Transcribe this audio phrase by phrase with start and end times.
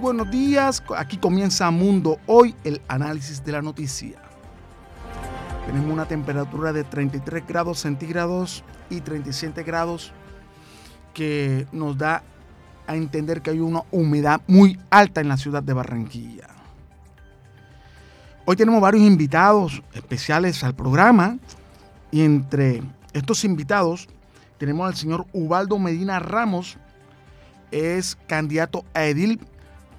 [0.00, 0.82] buenos días.
[0.96, 4.18] Aquí comienza Mundo Hoy, el análisis de la noticia.
[5.66, 10.12] Tenemos una temperatura de 33 grados centígrados y 37 grados
[11.12, 12.22] que nos da
[12.86, 16.48] a entender que hay una humedad muy alta en la ciudad de Barranquilla.
[18.46, 21.36] Hoy tenemos varios invitados especiales al programa
[22.10, 24.08] y entre estos invitados
[24.56, 26.78] tenemos al señor Ubaldo Medina Ramos,
[27.70, 29.40] es candidato a edil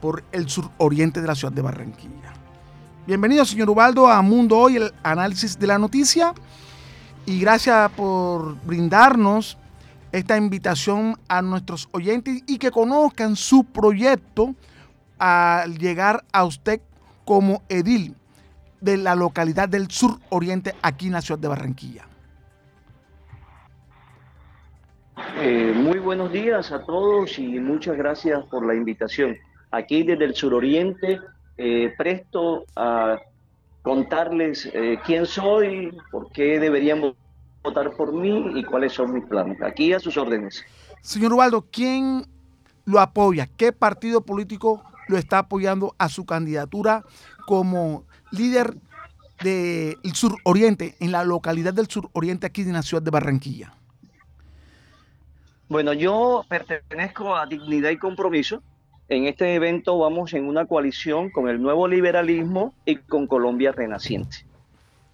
[0.01, 2.33] por el suroriente de la ciudad de Barranquilla.
[3.05, 6.33] Bienvenido, señor Ubaldo, a Mundo Hoy, el análisis de la noticia.
[7.25, 9.57] Y gracias por brindarnos
[10.11, 14.55] esta invitación a nuestros oyentes y que conozcan su proyecto
[15.19, 16.81] al llegar a usted
[17.23, 18.15] como edil
[18.81, 22.07] de la localidad del suroriente aquí en la ciudad de Barranquilla.
[25.37, 29.37] Eh, muy buenos días a todos y muchas gracias por la invitación
[29.71, 31.19] aquí desde el suroriente,
[31.57, 33.17] eh, presto a
[33.81, 37.13] contarles eh, quién soy, por qué deberían
[37.63, 39.61] votar por mí y cuáles son mis planes.
[39.61, 40.63] Aquí a sus órdenes.
[41.01, 42.25] Señor Ubaldo, ¿quién
[42.85, 43.47] lo apoya?
[43.57, 47.03] ¿Qué partido político lo está apoyando a su candidatura
[47.47, 48.75] como líder
[49.41, 53.73] del suroriente, en la localidad del suroriente aquí en la ciudad de Barranquilla?
[55.67, 58.61] Bueno, yo pertenezco a Dignidad y Compromiso,
[59.11, 64.45] en este evento vamos en una coalición con el nuevo liberalismo y con Colombia Renaciente.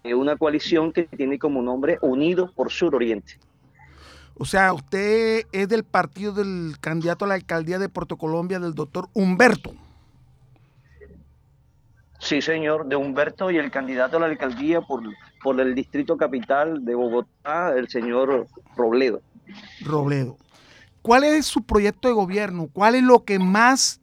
[0.03, 3.39] Es una coalición que tiene como nombre Unidos por Sur Oriente.
[4.35, 8.75] O sea, usted es del partido del candidato a la alcaldía de Puerto Colombia, del
[8.75, 9.73] doctor Humberto.
[12.19, 15.01] Sí, señor, de Humberto y el candidato a la alcaldía por,
[15.41, 19.21] por el distrito capital de Bogotá, el señor Robledo.
[19.83, 20.37] Robledo.
[21.07, 22.67] ¿Cuál es su proyecto de gobierno?
[22.67, 24.01] ¿Cuál es lo que más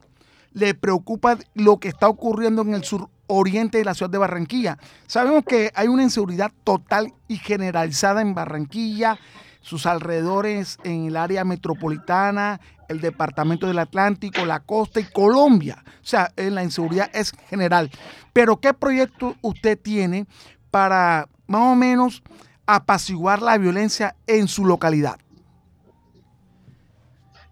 [0.53, 4.79] le preocupa lo que está ocurriendo en el suroriente de la ciudad de Barranquilla?
[5.05, 9.19] Sabemos que hay una inseguridad total y generalizada en Barranquilla,
[9.61, 15.83] sus alrededores en el área metropolitana, el departamento del Atlántico, la costa y Colombia.
[15.85, 17.91] O sea, la inseguridad es general.
[18.33, 20.25] Pero ¿qué proyecto usted tiene
[20.71, 22.23] para más o menos
[22.65, 25.19] apaciguar la violencia en su localidad?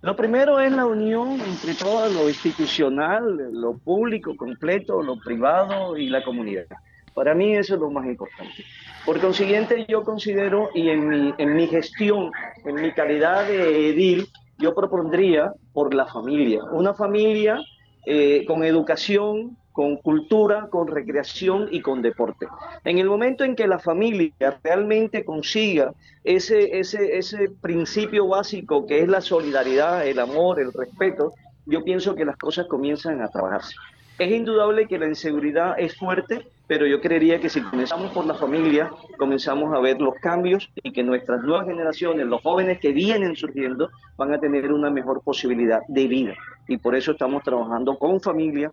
[0.04, 6.10] Lo primero es la unión entre todo lo institucional, lo público completo, lo privado y
[6.10, 6.66] la comunidad.
[7.14, 8.66] Para mí eso es lo más importante.
[9.06, 12.34] Por consiguiente, yo considero, y en mi, en mi gestión,
[12.66, 14.28] en mi calidad de edil,
[14.58, 16.66] yo propondría por la familia.
[16.66, 17.62] Una familia
[18.06, 22.48] eh, con educación, con cultura, con recreación y con deporte.
[22.86, 29.02] En el momento en que la familia realmente consiga ese, ese, ese principio básico que
[29.02, 31.34] es la solidaridad, el amor, el respeto,
[31.66, 33.76] yo pienso que las cosas comienzan a trabajarse.
[34.20, 38.36] Es indudable que la inseguridad es fuerte, pero yo creería que si comenzamos por la
[38.36, 43.36] familia, comenzamos a ver los cambios y que nuestras nuevas generaciones, los jóvenes que vienen
[43.36, 46.36] surgiendo, van a tener una mejor posibilidad de vida.
[46.68, 48.72] Y por eso estamos trabajando con familia,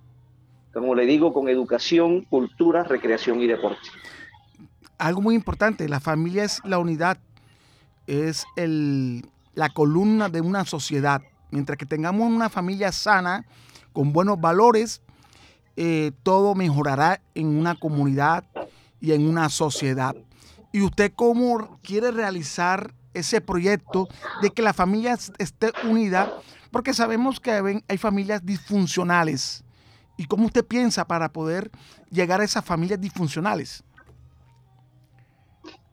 [0.72, 3.88] como le digo, con educación, cultura, recreación y deporte.
[4.98, 7.18] Algo muy importante, la familia es la unidad,
[8.06, 11.22] es el, la columna de una sociedad.
[11.50, 13.44] Mientras que tengamos una familia sana,
[13.92, 15.02] con buenos valores,
[15.76, 18.44] eh, todo mejorará en una comunidad
[19.00, 20.14] y en una sociedad.
[20.72, 24.06] ¿Y usted cómo quiere realizar ese proyecto
[24.42, 26.32] de que la familia esté unida?
[26.70, 29.64] Porque sabemos que hay familias disfuncionales
[30.20, 31.70] ¿Y cómo usted piensa para poder
[32.10, 33.82] llegar a esas familias disfuncionales?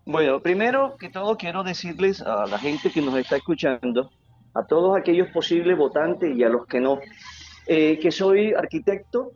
[0.05, 4.11] Bueno, primero que todo quiero decirles a la gente que nos está escuchando,
[4.53, 6.99] a todos aquellos posibles votantes y a los que no,
[7.67, 9.31] eh, que soy arquitecto,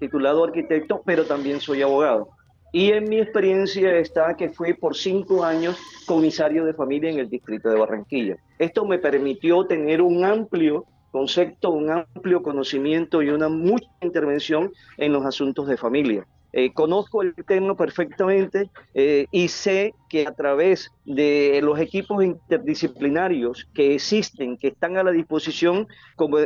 [0.00, 2.30] titulado arquitecto, pero también soy abogado.
[2.72, 5.76] Y en mi experiencia está que fui por cinco años
[6.06, 8.36] comisario de familia en el distrito de Barranquilla.
[8.58, 15.12] Esto me permitió tener un amplio concepto, un amplio conocimiento y una mucha intervención en
[15.12, 16.26] los asuntos de familia.
[16.52, 23.68] eh, conozco el tema perfectamente eh, y sé que a través de los equipos interdisciplinarios
[23.74, 25.86] que existen, que están a la disposición,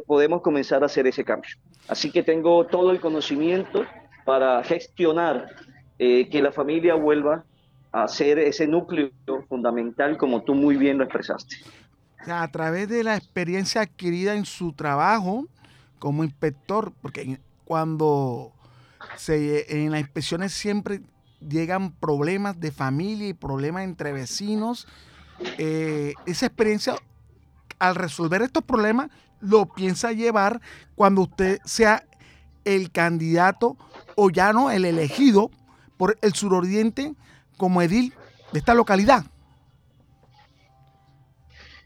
[0.06, 1.54] podemos comenzar a hacer ese cambio.
[1.88, 3.86] Así que tengo todo el conocimiento
[4.26, 5.46] para gestionar
[5.98, 7.44] eh, que la familia vuelva
[7.92, 9.10] a ser ese núcleo
[9.48, 11.56] fundamental como tú muy bien lo expresaste.
[12.26, 15.46] A través de la experiencia adquirida en su trabajo
[15.98, 18.52] como inspector, porque cuando
[19.28, 21.02] en las inspecciones siempre
[21.40, 24.86] llegan problemas de familia y problemas entre vecinos.
[25.58, 26.96] Eh, esa experiencia,
[27.78, 29.10] al resolver estos problemas,
[29.40, 30.60] lo piensa llevar
[30.94, 32.04] cuando usted sea
[32.64, 33.76] el candidato
[34.16, 35.50] o ya no el elegido
[35.96, 37.14] por el suroriente
[37.56, 38.12] como edil
[38.52, 39.24] de esta localidad.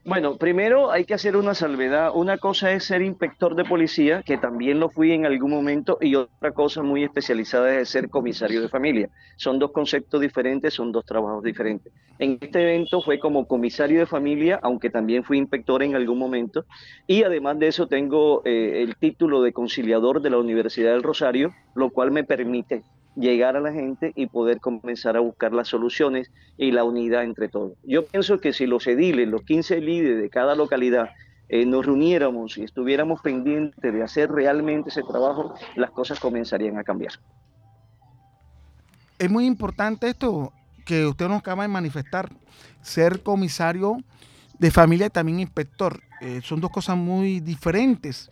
[0.05, 2.11] Bueno, primero hay que hacer una salvedad.
[2.13, 6.17] Una cosa es ser inspector de policía, que también lo fui en algún momento, y
[6.17, 9.09] otra cosa muy especializada es ser comisario de familia.
[9.37, 11.93] Son dos conceptos diferentes, son dos trabajos diferentes.
[12.19, 16.65] En este evento fue como comisario de familia, aunque también fui inspector en algún momento,
[17.07, 21.55] y además de eso tengo eh, el título de conciliador de la Universidad del Rosario,
[21.77, 22.83] lo cual me permite
[23.17, 27.49] llegar a la gente y poder comenzar a buscar las soluciones y la unidad entre
[27.49, 27.73] todos.
[27.85, 31.11] Yo pienso que si los ediles, los 15 líderes de cada localidad,
[31.49, 36.85] eh, nos reuniéramos y estuviéramos pendientes de hacer realmente ese trabajo, las cosas comenzarían a
[36.85, 37.13] cambiar.
[39.19, 40.53] Es muy importante esto
[40.87, 42.31] que usted nos acaba de manifestar,
[42.81, 43.99] ser comisario
[44.59, 46.01] de familia y también inspector.
[46.21, 48.31] Eh, son dos cosas muy diferentes.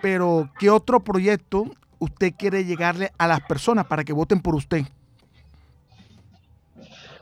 [0.00, 1.66] Pero, ¿qué otro proyecto
[1.98, 4.82] usted quiere llegarle a las personas para que voten por usted?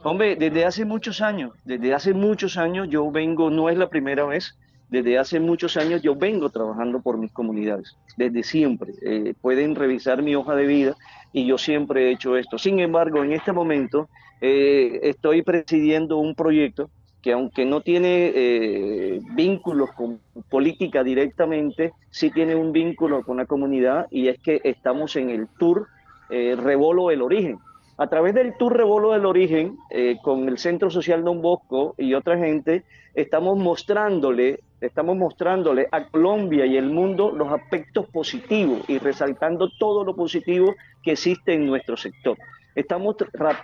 [0.02, 4.24] Hombre, desde hace muchos años, desde hace muchos años yo vengo, no es la primera
[4.24, 4.56] vez,
[4.88, 8.94] desde hace muchos años yo vengo trabajando por mis comunidades, desde siempre.
[9.02, 10.96] Eh, pueden revisar mi hoja de vida
[11.32, 12.56] y yo siempre he hecho esto.
[12.56, 14.08] Sin embargo, en este momento
[14.40, 16.88] eh, estoy presidiendo un proyecto
[17.26, 23.46] que aunque no tiene eh, vínculos con política directamente, sí tiene un vínculo con la
[23.46, 25.88] comunidad y es que estamos en el Tour
[26.30, 27.58] eh, Rebolo del Origen.
[27.98, 32.14] A través del Tour Rebolo del Origen, eh, con el Centro Social Don Bosco y
[32.14, 38.98] otra gente, estamos mostrándole, estamos mostrándole a Colombia y el mundo los aspectos positivos y
[38.98, 42.38] resaltando todo lo positivo que existe en nuestro sector.
[42.76, 43.16] Estamos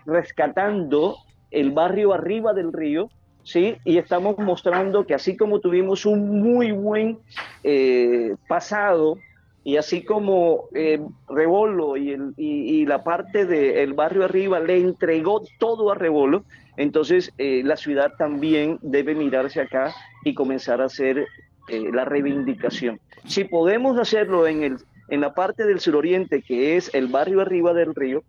[0.05, 1.19] rescatando
[1.53, 3.09] el barrio arriba del río,
[3.45, 3.77] ¿sí?
[3.85, 7.19] Y estamos mostrando que así como tuvimos un muy buen
[7.63, 9.19] eh, pasado
[9.65, 15.91] y así como eh, Rebolo y, el, la parte del barrio arriba le entregó todo
[15.91, 16.45] a Rebolo,
[16.77, 19.95] entonces eh, la ciudad también debe mirarse acá
[20.25, 21.27] y comenzar a hacer
[21.69, 22.99] la reivindicación.
[23.25, 24.77] Si podemos hacerlo en, el,
[25.09, 28.25] en la parte del suroriente, que es el barrio arriba del río,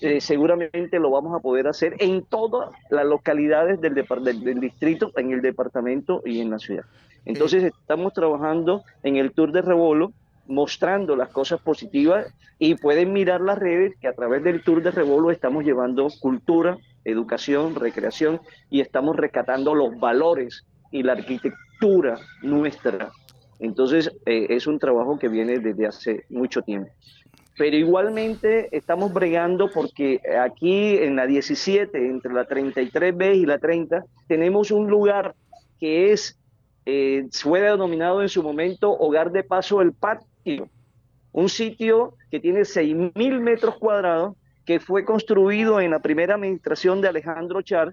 [0.00, 5.32] eh, seguramente lo vamos a poder hacer en todas las localidades del, del, distrito, en
[5.32, 6.84] el departamento y en la ciudad.
[7.24, 10.12] Entonces estamos trabajando en el Tour de Rebolo,
[10.46, 14.92] mostrando las cosas positivas y pueden mirar las redes que a través del Tour de
[14.92, 18.40] Rebolo estamos llevando cultura, educación, recreación
[18.70, 23.10] y estamos rescatando los valores y la arquitectura nuestra.
[23.58, 26.92] Entonces eh, es un trabajo que viene desde hace mucho tiempo
[27.58, 34.04] pero igualmente estamos bregando porque aquí en la 17, entre la 33B y la 30,
[34.28, 35.34] tenemos un lugar
[35.80, 36.38] que es,
[36.86, 40.68] eh, fue denominado en su momento Hogar de Paso del Patio,
[41.32, 47.08] un sitio que tiene 6.000 metros cuadrados, que fue construido en la primera administración de
[47.08, 47.92] Alejandro Char,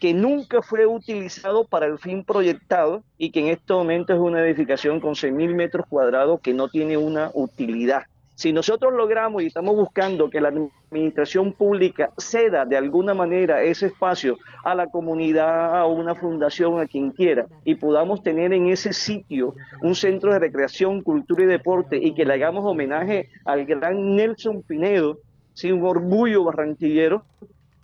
[0.00, 4.44] que nunca fue utilizado para el fin proyectado y que en este momento es una
[4.44, 8.02] edificación con 6.000 metros cuadrados que no tiene una utilidad.
[8.36, 13.86] Si nosotros logramos y estamos buscando que la administración pública ceda de alguna manera ese
[13.86, 18.92] espacio a la comunidad, a una fundación, a quien quiera, y podamos tener en ese
[18.92, 24.16] sitio un centro de recreación, cultura y deporte, y que le hagamos homenaje al gran
[24.16, 25.18] Nelson Pinedo,
[25.52, 27.24] sin un orgullo barranquillero,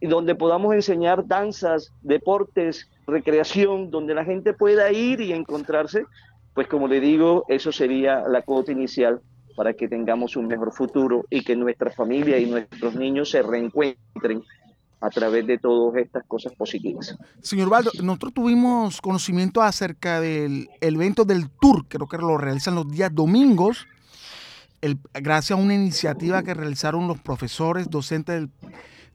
[0.00, 6.06] y donde podamos enseñar danzas, deportes, recreación, donde la gente pueda ir y encontrarse,
[6.54, 9.20] pues como le digo, eso sería la cuota inicial
[9.60, 14.42] para que tengamos un mejor futuro y que nuestra familia y nuestros niños se reencuentren
[15.02, 17.14] a través de todas estas cosas positivas.
[17.42, 22.90] Señor Valdo, nosotros tuvimos conocimiento acerca del evento del tour, creo que lo realizan los
[22.90, 23.86] días domingos,
[25.12, 28.50] gracias a una iniciativa que realizaron los profesores, docentes del,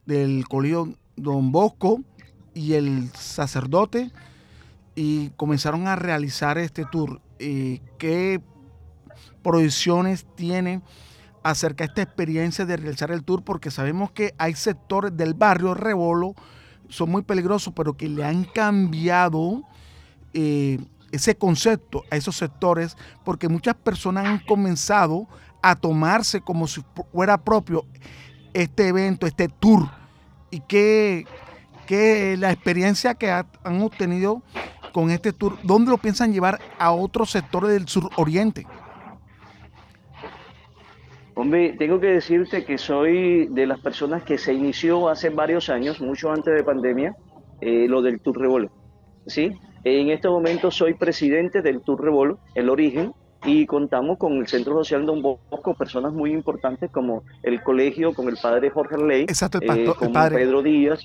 [0.06, 2.02] del Colegio Don Bosco
[2.54, 4.12] y el sacerdote,
[4.94, 7.20] y comenzaron a realizar este tour.
[7.40, 8.40] Eh, ¿Qué
[9.46, 10.82] proyecciones tiene
[11.44, 15.72] acerca de esta experiencia de realizar el tour, porque sabemos que hay sectores del barrio
[15.72, 16.34] Rebolo,
[16.88, 19.62] son muy peligrosos, pero que le han cambiado
[20.34, 20.80] eh,
[21.12, 25.28] ese concepto a esos sectores, porque muchas personas han comenzado
[25.62, 27.84] a tomarse como si fuera propio
[28.52, 29.88] este evento, este tour,
[30.50, 31.24] y que,
[31.86, 34.42] que la experiencia que han obtenido
[34.92, 38.66] con este tour, ¿dónde lo piensan llevar a otros sectores del suroriente?
[41.38, 46.00] Hombre, tengo que decirte que soy de las personas que se inició hace varios años,
[46.00, 47.14] mucho antes de pandemia,
[47.60, 48.70] eh, lo del Tour Revolo.
[49.26, 49.52] ¿sí?
[49.84, 53.12] En este momento soy presidente del Tour Revolo, el origen,
[53.44, 58.30] y contamos con el Centro Social Don Bosco, personas muy importantes como el colegio, con
[58.30, 60.36] el padre Jorge Ley, Exacto, el, eh, padre.
[60.36, 61.04] Pedro Díaz.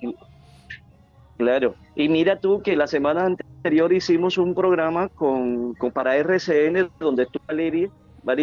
[1.38, 6.90] claro, y mira tú que la semana anterior hicimos un programa con, con para RCN
[7.02, 7.92] donde estuvo Valeria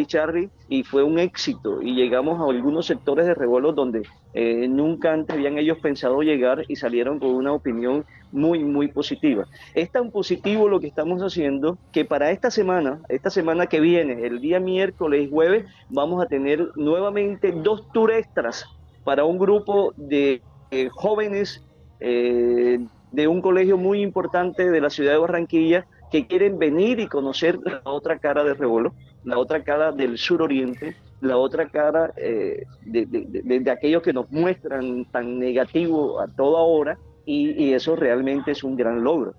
[0.07, 4.03] Charri y fue un éxito y llegamos a algunos sectores de revuelo donde
[4.35, 9.47] eh, nunca antes habían ellos pensado llegar y salieron con una opinión muy, muy positiva.
[9.75, 14.27] Es tan positivo lo que estamos haciendo que para esta semana, esta semana que viene,
[14.27, 18.67] el día miércoles y jueves, vamos a tener nuevamente dos tours extras
[19.05, 21.65] para un grupo de eh, jóvenes
[22.01, 22.79] eh,
[23.11, 27.59] de un colegio muy importante de la ciudad de Barranquilla que quieren venir y conocer
[27.65, 28.95] la otra cara de Rebolo
[29.25, 35.39] la otra cara del suroriente, la otra cara eh, de, aquellos que nos muestran tan
[35.39, 39.35] negativo a toda hora, y, eso realmente es un gran logro.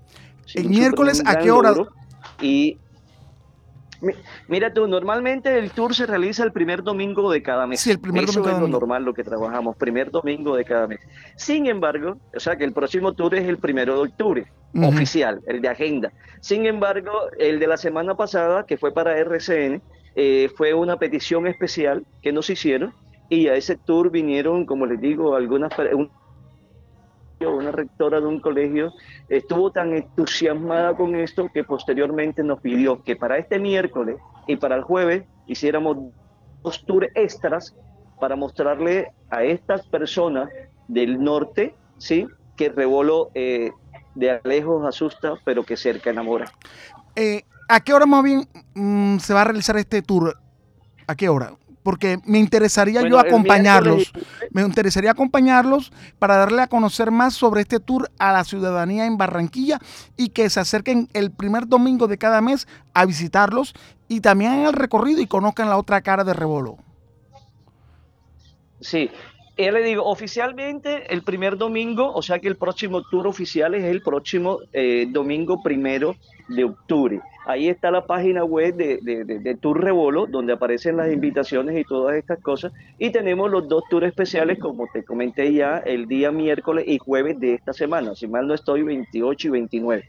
[0.54, 1.74] ¿El miércoles a qué hora?
[2.40, 2.78] Y
[4.48, 7.82] Mira tú, normalmente el tour se realiza el primer domingo de cada mes.
[7.82, 10.88] Sí, el primer Eso domingo es lo normal lo que trabajamos, primer domingo de cada
[10.88, 11.00] mes.
[11.36, 14.48] Sin embargo, o sea que el próximo tour es el primero de octubre,
[14.82, 16.12] oficial, el de agenda.
[16.40, 19.82] Sin embargo, el de la semana pasada, que fue para RCN,
[20.16, 22.94] eh, fue una petición especial que nos hicieron
[23.30, 25.72] y a ese tour vinieron, como les digo, algunas
[27.48, 28.94] una rectora de un colegio,
[29.30, 34.18] estuvo tan entusiasmada con esto que posteriormente nos pidió que para este miércoles
[34.48, 35.98] y para el jueves hiciéramos
[36.64, 37.76] dos tours extras
[38.20, 40.50] para mostrarle a estas personas
[40.88, 42.28] del norte, ¿sí?
[42.58, 43.72] Que rebolo eh,
[44.16, 46.52] de lejos asusta, pero que cerca enamora.
[47.16, 50.38] Eh, ¿A qué hora más bien mm, se va a realizar este tour?
[51.08, 51.54] ¿A qué hora?
[51.90, 54.14] Porque me interesaría yo acompañarlos.
[54.52, 59.18] Me interesaría acompañarlos para darle a conocer más sobre este tour a la ciudadanía en
[59.18, 59.80] Barranquilla
[60.16, 63.74] y que se acerquen el primer domingo de cada mes a visitarlos
[64.08, 66.78] y también en el recorrido y conozcan la otra cara de Rebolo.
[68.82, 69.10] Sí,
[69.66, 73.84] ya le digo, oficialmente el primer domingo, o sea que el próximo tour oficial es
[73.84, 76.16] el próximo eh, domingo primero
[76.48, 77.22] de octubre.
[77.46, 82.16] Ahí está la página web de, de, Tour Rebolo, donde aparecen las invitaciones y todas
[82.16, 82.72] estas cosas.
[83.00, 87.40] Y tenemos los dos tours especiales, como te comenté ya, el día miércoles y jueves
[87.40, 88.14] de esta semana.
[88.14, 90.04] Si mal no estoy, 28 y 29.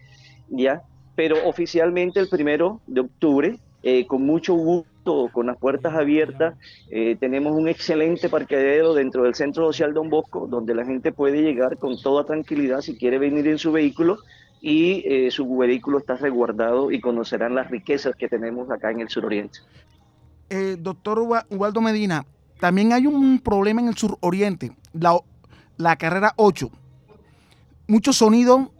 [0.50, 0.82] ¿Ya?
[1.16, 4.90] Pero oficialmente el primero de octubre, eh, con mucho gusto,
[5.32, 6.54] con las puertas abiertas,
[6.90, 11.42] eh, tenemos un excelente parqueadero dentro del Centro Social Don Bosco, donde la gente puede
[11.42, 14.18] llegar con toda tranquilidad si quiere venir en su vehículo
[14.60, 19.08] y eh, su vehículo está resguardado y conocerán las riquezas que tenemos acá en el
[19.08, 19.60] suroriente.
[20.50, 22.26] Eh, doctor Ubaldo Medina,
[22.58, 25.18] también hay un problema en el suroriente, la,
[25.76, 26.70] la carrera 8.
[27.86, 28.70] Mucho sonido,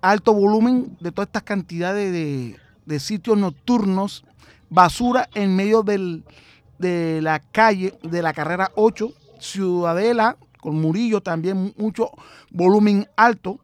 [0.00, 2.56] alto volumen de todas estas cantidades de,
[2.86, 4.24] de sitios nocturnos,
[4.72, 6.24] basura en medio del,
[6.78, 12.10] de la calle de la carrera 8, Ciudadela, con Murillo también mucho
[12.50, 13.60] volumen alto.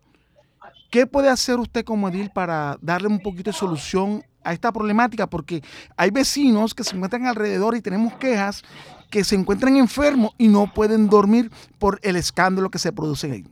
[0.90, 5.26] ¿Qué puede hacer usted como edil para darle un poquito de solución a esta problemática?
[5.26, 5.62] Porque
[5.96, 8.62] hay vecinos que se encuentran alrededor y tenemos quejas
[9.10, 13.44] que se encuentran enfermos y no pueden dormir por el escándalo que se produce ahí.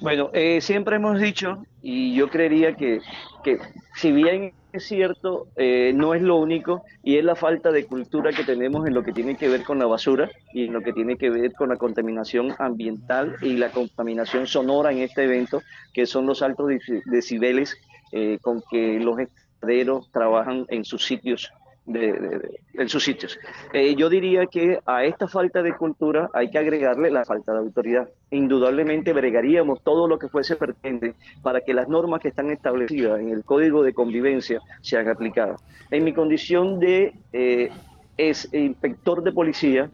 [0.00, 3.00] Bueno, eh, siempre hemos dicho, y yo creería que,
[3.44, 3.58] que
[3.94, 8.32] si bien es cierto, eh, no es lo único y es la falta de cultura
[8.32, 10.92] que tenemos en lo que tiene que ver con la basura y en lo que
[10.92, 15.62] tiene que ver con la contaminación ambiental y la contaminación sonora en este evento,
[15.92, 16.68] que son los altos
[17.06, 17.76] decibeles
[18.12, 21.52] eh, con que los estaderos trabajan en sus sitios
[21.92, 23.38] de, en sus sitios.
[23.72, 27.58] Eh, yo diría que a esta falta de cultura hay que agregarle la falta de
[27.58, 28.08] autoridad.
[28.30, 33.30] Indudablemente bregaríamos todo lo que fuese pertinente para que las normas que están establecidas en
[33.30, 35.62] el Código de Convivencia sean aplicadas.
[35.90, 37.70] En mi condición de eh,
[38.16, 39.90] es inspector de policía,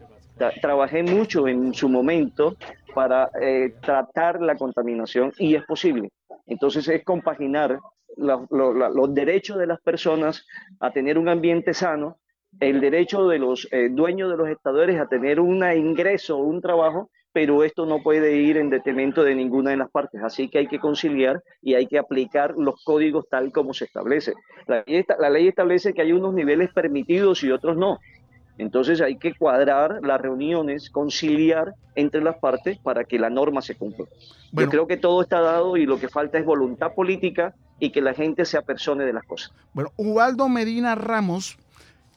[0.61, 2.55] trabajé mucho en su momento
[2.93, 6.09] para eh, tratar la contaminación y es posible.
[6.45, 7.79] Entonces es compaginar
[8.15, 10.45] los derechos de las personas
[10.79, 12.17] a tener un ambiente sano
[12.59, 17.09] el derecho de los eh, dueños de los estadores a tener un ingreso, un trabajo,
[17.31, 20.21] pero esto no puede ir en detrimento de ninguna de las partes.
[20.23, 24.33] Así que hay que conciliar y hay que aplicar los códigos tal como se establece.
[24.65, 27.99] La ley, la ley establece que hay unos niveles permitidos y otros no.
[28.57, 33.75] Entonces hay que cuadrar las reuniones, conciliar entre las partes para que la norma se
[33.75, 34.07] cumpla.
[34.51, 38.01] Yo creo que todo está dado y lo que falta es voluntad política y que
[38.01, 39.51] la gente se apersone de las cosas.
[39.73, 41.57] Bueno, Ubaldo Medina Ramos,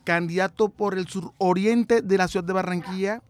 [0.05, 3.23] candidato por el suroriente de la ciudad de Barranquilla,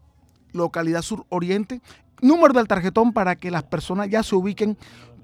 [0.53, 1.81] localidad suroriente.
[2.21, 4.77] Número del tarjetón para que las personas ya se ubiquen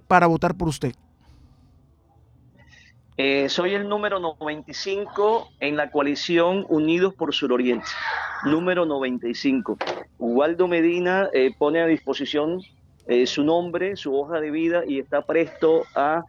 [0.07, 0.93] para votar por usted.
[3.19, 7.87] Eh, soy el número 95 en la coalición Unidos por Suroriente,
[8.45, 9.75] número 95.
[10.19, 12.61] Ubaldo Medina eh, pone a disposición
[13.07, 16.25] eh, su nombre, su hoja de vida y está presto a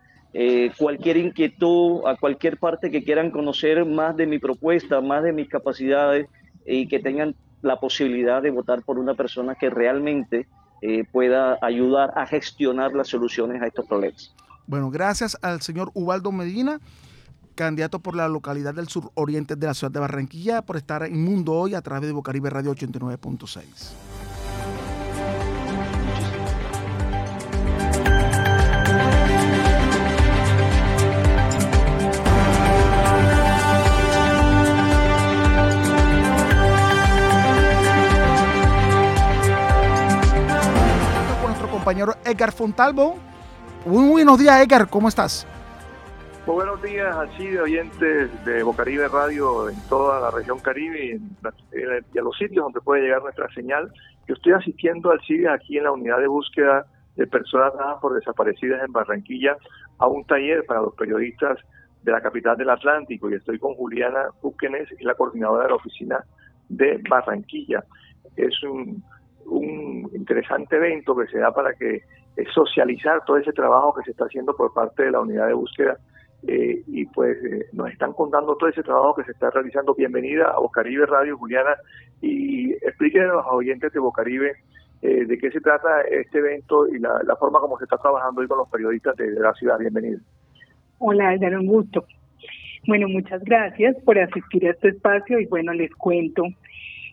[0.78, 5.48] cualquier inquietud, a cualquier parte que quieran conocer más de mi propuesta, más de mis
[5.48, 6.28] capacidades
[6.66, 10.46] y que tengan la posibilidad de votar por una persona que realmente
[11.10, 14.32] pueda ayudar a gestionar las soluciones a estos problemas.
[14.66, 16.78] Bueno, gracias al señor Ubaldo Medina,
[17.54, 21.24] candidato por la localidad del sur oriente de la ciudad de Barranquilla, por estar en
[21.24, 24.07] Mundo Hoy a través de Bocaribe Radio 89.6.
[41.88, 43.16] compañero Edgar Fontalvo,
[43.86, 45.46] muy buenos días, Edgar, ¿cómo estás?
[46.46, 52.18] Muy buenos días, así de oyentes de Bocaribe Radio en toda la región Caribe y,
[52.18, 53.90] a los sitios donde puede llegar nuestra señal.
[54.26, 56.84] Yo estoy asistiendo al CIDE aquí en la unidad de búsqueda
[57.16, 59.56] de personas dadas por desaparecidas en Barranquilla
[59.96, 61.56] a un taller para los periodistas
[62.02, 65.76] de la capital del Atlántico y estoy con Juliana Búquenes, y la coordinadora de la
[65.76, 66.22] oficina
[66.68, 67.82] de Barranquilla.
[68.36, 69.02] Es un,
[69.48, 72.02] un interesante evento que se da para que
[72.54, 75.98] socializar todo ese trabajo que se está haciendo por parte de la unidad de búsqueda
[76.46, 79.94] eh, y pues eh, nos están contando todo ese trabajo que se está realizando.
[79.94, 81.74] Bienvenida a Bocaribe Radio, Juliana,
[82.20, 84.52] y explíquenos a los oyentes de Bocaribe
[85.02, 88.46] eh, de qué se trata este evento y la, forma como se está trabajando hoy
[88.46, 89.78] con los periodistas de, la ciudad.
[89.78, 90.18] Bienvenida.
[90.98, 92.04] Hola, es un gusto.
[92.86, 96.44] Bueno, muchas gracias por asistir a este espacio y bueno, les cuento.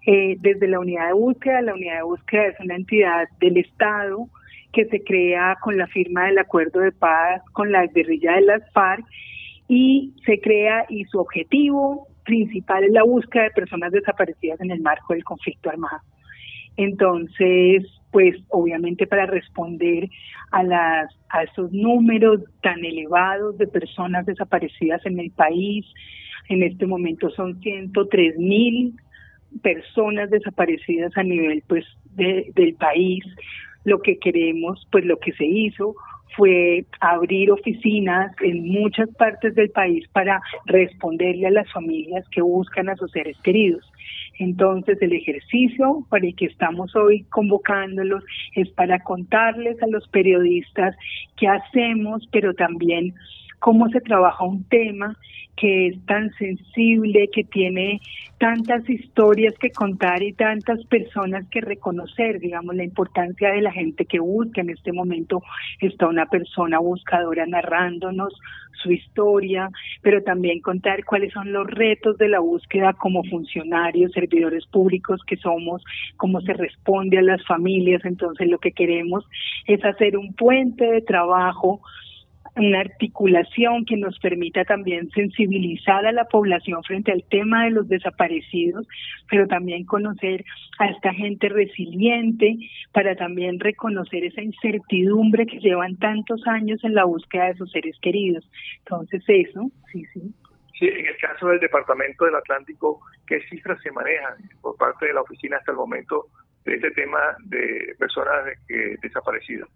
[0.05, 4.27] Desde la unidad de búsqueda, la unidad de búsqueda es una entidad del Estado
[4.71, 8.71] que se crea con la firma del acuerdo de paz con la guerrilla de las
[8.73, 9.05] FARC
[9.67, 14.81] y se crea y su objetivo principal es la búsqueda de personas desaparecidas en el
[14.81, 16.01] marco del conflicto armado.
[16.77, 20.09] Entonces, pues obviamente para responder
[20.51, 25.85] a las a esos números tan elevados de personas desaparecidas en el país,
[26.49, 28.93] en este momento son 103 mil
[29.61, 33.23] personas desaparecidas a nivel pues del país
[33.83, 35.95] lo que queremos, pues lo que se hizo
[36.35, 42.89] fue abrir oficinas en muchas partes del país para responderle a las familias que buscan
[42.89, 43.85] a sus seres queridos.
[44.37, 48.23] Entonces el ejercicio para el que estamos hoy convocándolos
[48.55, 50.95] es para contarles a los periodistas
[51.37, 53.13] qué hacemos, pero también
[53.65, 55.17] cómo se trabaja un tema
[55.57, 57.99] que es tan sensible, que tiene
[58.37, 64.05] tantas historias que contar y tantas personas que reconocer, digamos, la importancia de la gente
[64.05, 64.61] que busca.
[64.61, 65.41] En este momento
[65.79, 68.39] está una persona buscadora narrándonos
[68.83, 69.71] su historia,
[70.03, 75.37] pero también contar cuáles son los retos de la búsqueda como funcionarios, servidores públicos que
[75.37, 75.83] somos,
[76.17, 78.05] cómo se responde a las familias.
[78.05, 79.25] Entonces lo que queremos
[79.65, 81.81] es hacer un puente de trabajo
[82.55, 87.87] una articulación que nos permita también sensibilizar a la población frente al tema de los
[87.87, 88.87] desaparecidos,
[89.29, 90.45] pero también conocer
[90.79, 92.57] a esta gente resiliente
[92.93, 97.97] para también reconocer esa incertidumbre que llevan tantos años en la búsqueda de sus seres
[98.01, 98.49] queridos.
[98.79, 100.21] Entonces eso, sí, sí.
[100.77, 105.13] Sí, en el caso del Departamento del Atlántico, ¿qué cifras se manejan por parte de
[105.13, 106.27] la oficina hasta el momento
[106.65, 108.45] de este tema de personas
[109.01, 109.69] desaparecidas?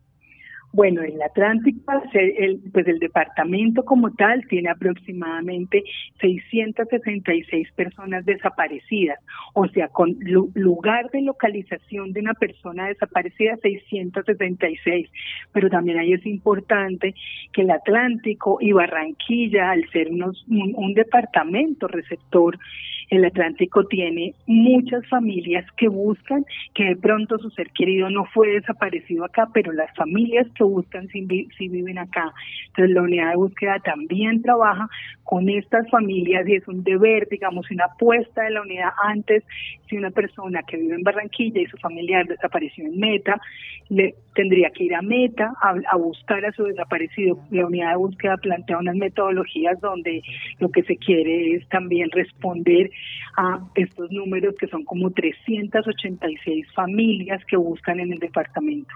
[0.71, 5.83] Bueno, el Atlántico, el, pues el departamento como tal tiene aproximadamente
[6.21, 9.17] 666 personas desaparecidas,
[9.53, 10.15] o sea, con
[10.53, 15.09] lugar de localización de una persona desaparecida 666.
[15.51, 17.15] Pero también ahí es importante
[17.51, 22.59] que el Atlántico y Barranquilla, al ser un, un departamento receptor,
[23.09, 26.45] el Atlántico tiene muchas familias que buscan
[26.75, 31.07] que de pronto su ser querido no fue desaparecido acá, pero las familias que buscan
[31.07, 32.31] si, viven acá.
[32.67, 34.87] Entonces la unidad de búsqueda también trabaja
[35.23, 39.43] con estas familias y es un deber, digamos, una apuesta de la unidad antes
[39.87, 43.41] si una persona que vive en Barranquilla y su familiar desapareció en Meta,
[43.89, 47.39] le tendría que ir a Meta a, a buscar a su desaparecido.
[47.49, 50.21] La unidad de búsqueda plantea unas metodologías donde
[50.59, 52.91] lo que se quiere es también responder
[53.37, 58.93] a estos números que son como 386 familias que buscan en el departamento.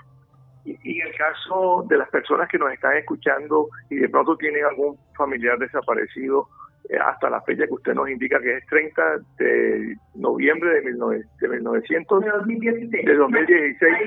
[0.65, 4.63] Y en el caso de las personas que nos están escuchando y de pronto tienen
[4.63, 6.47] algún familiar desaparecido,
[6.89, 12.21] eh, hasta la fecha que usted nos indica que es 30 de noviembre de, 1900,
[12.21, 13.05] de 2016.
[13.05, 13.97] De 2016.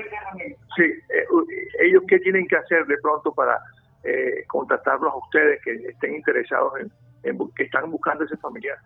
[0.75, 1.25] Sí, eh,
[1.81, 3.59] ellos qué tienen que hacer de pronto para
[4.03, 6.73] eh, contactarlos a ustedes que estén interesados
[7.23, 8.77] en, que están buscando ese familiar.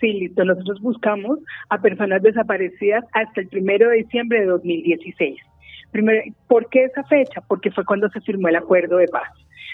[0.00, 0.44] Sí, listo.
[0.44, 5.36] Nosotros buscamos a personas desaparecidas hasta el primero de diciembre de 2016.
[5.92, 7.40] Primero, ¿Por qué esa fecha?
[7.46, 9.30] Porque fue cuando se firmó el acuerdo de paz.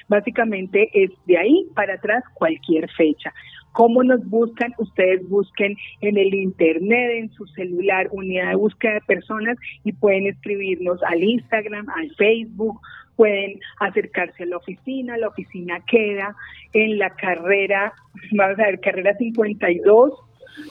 [0.09, 3.33] Básicamente es de ahí para atrás cualquier fecha.
[3.73, 4.75] ¿Cómo nos buscan?
[4.79, 10.27] Ustedes busquen en el internet, en su celular, unidad de búsqueda de personas y pueden
[10.27, 12.81] escribirnos al Instagram, al Facebook,
[13.21, 15.19] pueden acercarse a la oficina.
[15.19, 16.35] La oficina queda
[16.73, 17.93] en la carrera,
[18.33, 20.15] vamos a ver, carrera 52,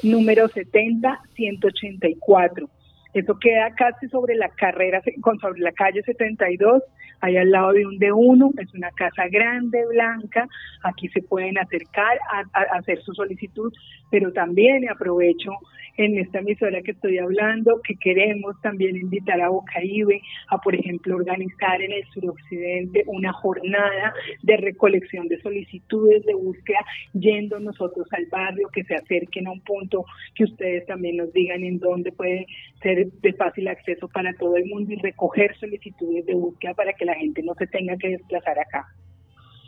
[0.02, 2.68] número 70, 184.
[3.14, 5.00] Eso queda casi sobre la carrera,
[5.40, 6.82] sobre la calle 72,
[7.22, 10.48] ahí al lado de un D1, es una casa grande, blanca,
[10.84, 13.72] aquí se pueden acercar a, hacer su solicitud,
[14.10, 15.52] pero también aprovecho
[15.98, 21.18] en esta emisora que estoy hablando, que queremos también invitar a Bocaibe a, por ejemplo,
[21.18, 26.80] organizar en el suroccidente una jornada de recolección de solicitudes de búsqueda,
[27.12, 30.06] yendo nosotros al barrio, que se acerquen a un punto
[30.36, 32.46] que ustedes también nos digan en dónde puede
[32.82, 37.06] ser de fácil acceso para todo el mundo y recoger solicitudes de búsqueda para que
[37.10, 38.86] la gente no se tenga que desplazar acá.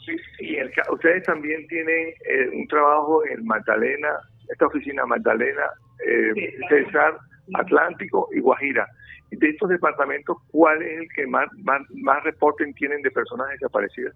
[0.05, 0.57] Sí, y
[0.91, 4.09] ustedes también tienen eh, un trabajo en Magdalena,
[4.49, 5.63] esta oficina Magdalena,
[6.07, 7.17] eh, César,
[7.53, 8.87] Atlántico y Guajira.
[9.29, 14.15] De estos departamentos, ¿cuál es el que más, más, más reporten tienen de personas desaparecidas?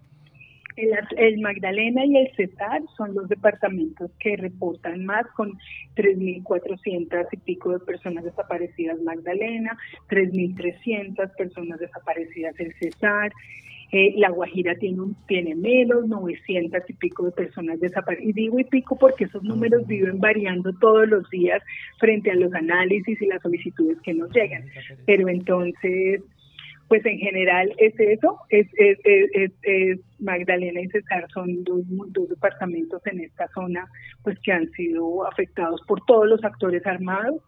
[0.76, 5.58] El, Magdalena y el Cesar son los departamentos que reportan más con
[5.96, 9.76] 3.400 y pico de personas desaparecidas Magdalena,
[10.10, 13.32] 3.300 personas desaparecidas el Cesar.
[13.92, 18.28] Eh, la Guajira tiene, un, tiene menos, 900 y pico de personas desaparecidas.
[18.28, 21.62] Y digo y pico porque esos números viven variando todos los días
[21.98, 24.64] frente a los análisis y las solicitudes que nos llegan.
[25.06, 26.20] Pero entonces,
[26.88, 28.98] pues en general es eso, es, es,
[29.62, 33.86] es, Magdalena y Cesar son dos, dos, departamentos en esta zona
[34.22, 37.42] pues que han sido afectados por todos los actores armados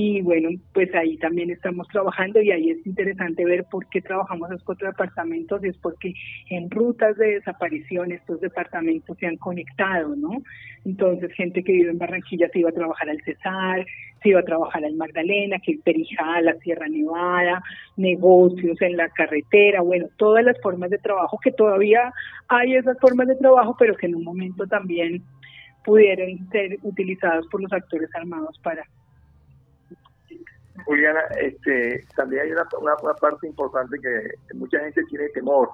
[0.00, 4.48] y bueno, pues ahí también estamos trabajando y ahí es interesante ver por qué trabajamos
[4.48, 6.14] esos cuatro departamentos y es porque
[6.50, 10.44] en rutas de desaparición estos departamentos se han conectado, ¿no?
[10.84, 13.84] Entonces, gente que vive en Barranquilla se iba a trabajar al Cesar,
[14.22, 17.60] se iba a trabajar al Magdalena, que el Perijal, la Sierra Nevada,
[17.96, 22.12] negocios en la carretera, bueno, todas las formas de trabajo que todavía
[22.46, 25.24] hay esas formas de trabajo, pero que en un momento también
[25.84, 28.84] pudieron ser utilizadas por los actores armados para
[30.84, 35.68] Juliana, este, también hay una, una, parte importante que mucha gente tiene temor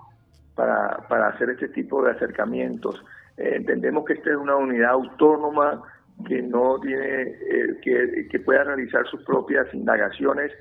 [0.55, 3.03] para, para hacer este tipo de acercamientos.
[3.37, 5.83] Eh, entendemos que esta es una unidad autónoma
[6.27, 10.53] que no tiene, eh, que, pueda realizar sus propias indagaciones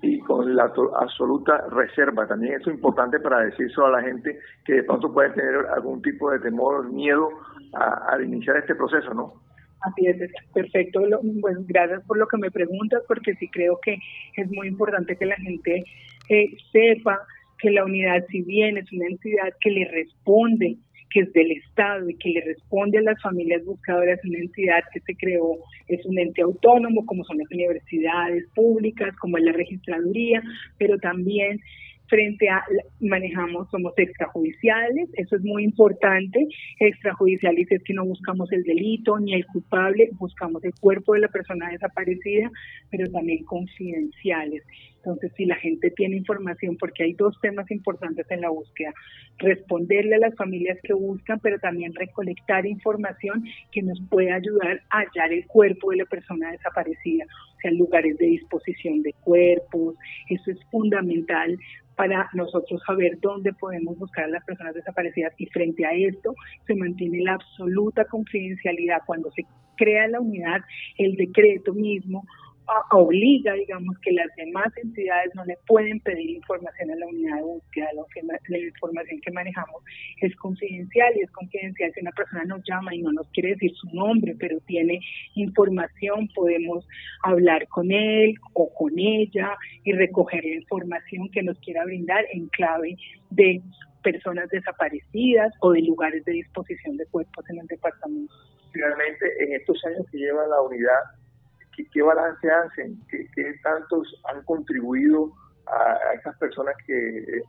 [0.00, 2.26] y con la absoluta reserva.
[2.26, 6.02] También eso es importante para decirlo a la gente que de pronto puede tener algún
[6.02, 7.30] tipo de temor, miedo
[7.72, 9.41] al iniciar este proceso, ¿no?
[9.82, 10.16] Así es,
[10.54, 11.00] perfecto.
[11.22, 13.98] Bueno, gracias por lo que me preguntas, porque sí creo que
[14.36, 15.84] es muy importante que la gente
[16.28, 17.18] eh, sepa
[17.58, 20.76] que la unidad, si bien es una entidad que le responde,
[21.10, 25.00] que es del Estado y que le responde a las familias buscadoras, una entidad que
[25.00, 30.42] se creó, es un ente autónomo, como son las universidades públicas, como es la registraduría,
[30.78, 31.60] pero también
[32.12, 32.62] frente a,
[33.00, 36.46] manejamos, somos extrajudiciales, eso es muy importante,
[36.78, 41.28] extrajudiciales es que no buscamos el delito ni el culpable, buscamos el cuerpo de la
[41.28, 42.50] persona desaparecida,
[42.90, 44.62] pero también confidenciales.
[45.04, 48.92] Entonces, si la gente tiene información, porque hay dos temas importantes en la búsqueda,
[49.38, 55.00] responderle a las familias que buscan, pero también recolectar información que nos pueda ayudar a
[55.00, 59.96] hallar el cuerpo de la persona desaparecida, o sea, lugares de disposición de cuerpos,
[60.28, 61.58] eso es fundamental
[61.96, 66.34] para nosotros saber dónde podemos buscar a las personas desaparecidas y frente a esto
[66.66, 69.02] se mantiene la absoluta confidencialidad.
[69.04, 69.44] Cuando se
[69.76, 70.62] crea la unidad,
[70.96, 72.24] el decreto mismo
[72.90, 77.42] obliga, digamos, que las demás entidades no le pueden pedir información a la unidad de
[77.42, 79.82] búsqueda, que, la información que manejamos
[80.20, 83.72] es confidencial y es confidencial si una persona nos llama y no nos quiere decir
[83.74, 85.00] su nombre, pero tiene
[85.34, 86.86] información, podemos
[87.22, 92.48] hablar con él o con ella y recoger la información que nos quiera brindar en
[92.48, 92.96] clave
[93.30, 93.60] de
[94.02, 98.34] personas desaparecidas o de lugares de disposición de cuerpos en el departamento.
[98.72, 101.00] Finalmente, en estos años que lleva la unidad,
[101.76, 103.00] ¿qué, balance hacen?
[103.08, 103.26] ¿Qué,
[103.62, 105.32] tantos han contribuido
[105.66, 107.42] a, esas personas que eh,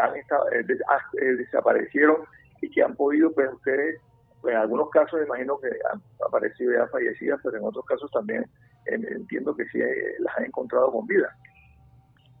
[0.00, 2.18] han estado, eh, ah, eh, desaparecieron
[2.60, 4.00] y que han podido, pues ustedes,
[4.40, 8.44] pues, en algunos casos imagino que han aparecido ya fallecidas, pero en otros casos también
[8.86, 9.80] entiendo que sí
[10.20, 11.36] las han encontrado con vida.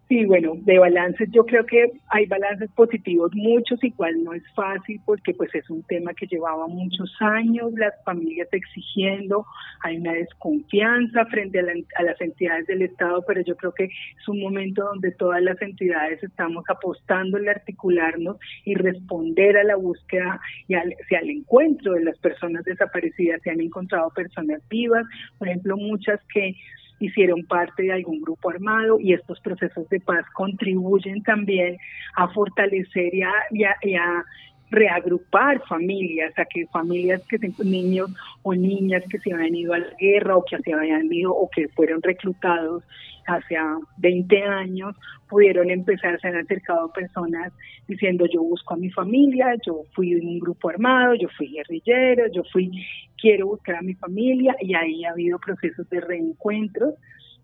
[0.08, 4.98] Sí, bueno, de balances yo creo que hay balances positivos muchos, igual no es fácil
[5.04, 9.44] porque pues es un tema que llevaba muchos años, las familias exigiendo,
[9.82, 14.40] hay una desconfianza frente a, las entidades del Estado, pero yo creo que es un
[14.40, 20.74] momento donde todas las entidades estamos apostando en articularnos y responder a la búsqueda y
[20.74, 23.42] al, al encuentro de las personas desaparecidas.
[23.42, 25.04] Se han encontrado personas vivas,
[25.36, 26.54] por ejemplo, muchas que
[27.00, 31.78] hicieron parte de algún grupo armado y estos procesos de paz contribuyen también
[32.16, 33.22] a fortalecer y
[33.94, 34.24] a,
[34.70, 38.10] reagrupar familias, a que familias que niños
[38.42, 41.48] o niñas que se habían ido a la guerra o que se habían ido o
[41.48, 42.84] que fueron reclutados
[43.28, 43.56] hace
[43.98, 44.96] 20 años
[45.28, 47.52] pudieron empezar, se han acercado personas
[47.86, 52.26] diciendo yo busco a mi familia, yo fui en un grupo armado, yo fui guerrillero,
[52.32, 52.70] yo fui,
[53.20, 56.94] quiero buscar a mi familia y ahí ha habido procesos de reencuentros.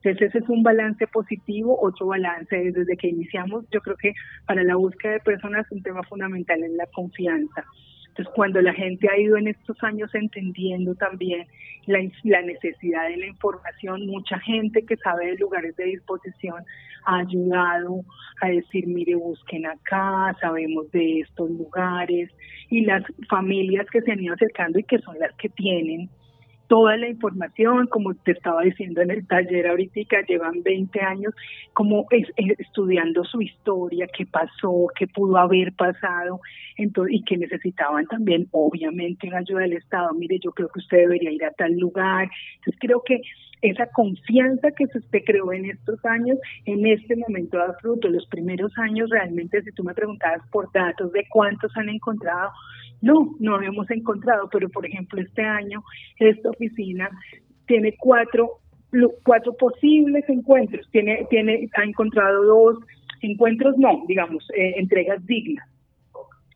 [0.02, 4.12] Entonces ese es un balance positivo, otro balance es desde que iniciamos, yo creo que
[4.46, 7.64] para la búsqueda de personas un tema fundamental es la confianza
[8.14, 11.48] entonces, cuando la gente ha ido en estos años entendiendo también
[11.86, 11.98] la,
[12.42, 16.62] necesidad de la información, mucha gente que sabe de lugares de disposición
[17.06, 18.04] ha ayudado
[18.40, 22.30] a decir, mire, busquen acá, sabemos de estos lugares,
[22.70, 26.08] y las familias que se han ido acercando y que son las que tienen
[26.66, 31.34] toda la información, como te estaba diciendo en el taller ahorita, llevan 20 años
[31.72, 36.40] como es, estudiando su historia, qué pasó, qué pudo haber pasado,
[36.76, 40.12] entonces, y que necesitaban también, obviamente, una ayuda del Estado.
[40.14, 42.30] Mire, yo creo que usted debería ir a tal lugar.
[42.56, 43.20] Entonces, creo que
[43.64, 48.08] esa confianza que se creó en estos años, en este momento da fruto.
[48.08, 52.50] Los primeros años, realmente, si tú me preguntabas por datos de cuántos han encontrado,
[53.00, 55.82] no, no hemos encontrado, pero por ejemplo este año
[56.18, 57.10] esta oficina
[57.66, 58.60] tiene cuatro
[59.24, 62.78] cuatro posibles encuentros, tiene tiene ha encontrado dos
[63.22, 65.68] encuentros, no, digamos eh, entregas dignas.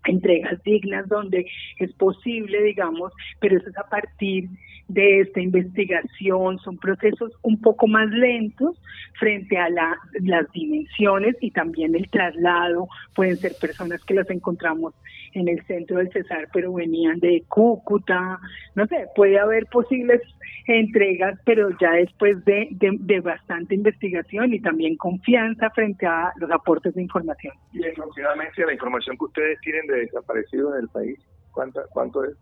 [0.05, 1.47] Entregas dignas donde
[1.79, 4.49] es posible, digamos, pero eso es a partir
[4.89, 8.81] de esta investigación, son procesos un poco más lentos
[9.19, 14.95] frente a la, las dimensiones y también el traslado, pueden ser personas que las encontramos
[15.35, 18.39] en el centro del Cesar, pero venían de Cúcuta,
[18.75, 20.23] no sé, puede haber posibles
[20.67, 26.95] entregas, pero ya después de, de, bastante investigación y también confianza frente a los aportes
[26.95, 27.55] de información.
[27.73, 31.19] Y aproximadamente la información que ustedes tienen de desaparecidos en el país,
[31.53, 32.37] ¿cuánto, cuánto es?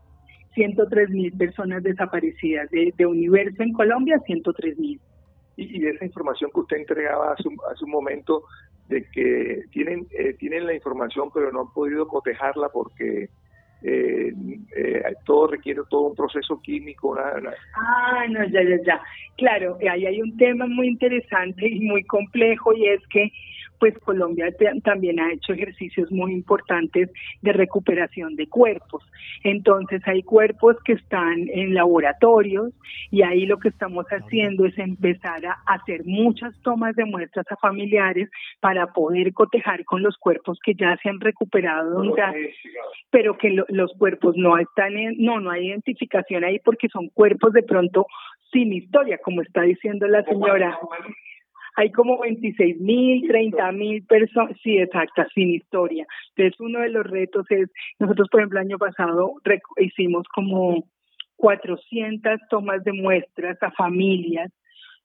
[0.57, 2.69] 103 mil personas desaparecidas.
[2.71, 4.99] De, universo en Colombia, 103 mil.
[5.57, 8.43] Y, esa información que usted entregaba hace un, hace un momento,
[8.89, 13.29] de que tienen, eh, tienen la información pero no han podido cotejarla porque
[13.83, 14.33] eh,
[14.77, 17.17] eh, todo requiere todo un proceso químico.
[17.19, 19.01] Ah, no, ya, ya, ya.
[19.37, 23.31] Claro, ahí hay un tema muy interesante y muy complejo y es que
[23.79, 24.47] pues Colombia
[24.83, 27.11] también ha hecho ejercicios muy importantes
[27.43, 29.05] de recuperación de cuerpos.
[29.45, 32.73] Entonces hay cuerpos que están en laboratorios
[33.11, 37.57] y ahí lo que estamos haciendo es empezar a hacer muchas tomas de muestras a
[37.57, 38.29] familiares
[38.61, 42.03] para poder cotejar con los cuerpos que ya se han recuperado,
[43.11, 47.53] pero que los cuerpos no están en, no, no hay identificación ahí porque son cuerpos
[47.53, 48.07] de pronto
[48.53, 50.79] sin historia, como está diciendo la señora
[51.77, 56.07] hay como 26 mil, 30 mil personas, sí, exacta, sin historia.
[56.35, 59.35] Entonces, uno de los retos es, nosotros, por ejemplo, el año pasado
[59.77, 60.85] hicimos como
[61.37, 64.51] 400 tomas de muestras a familias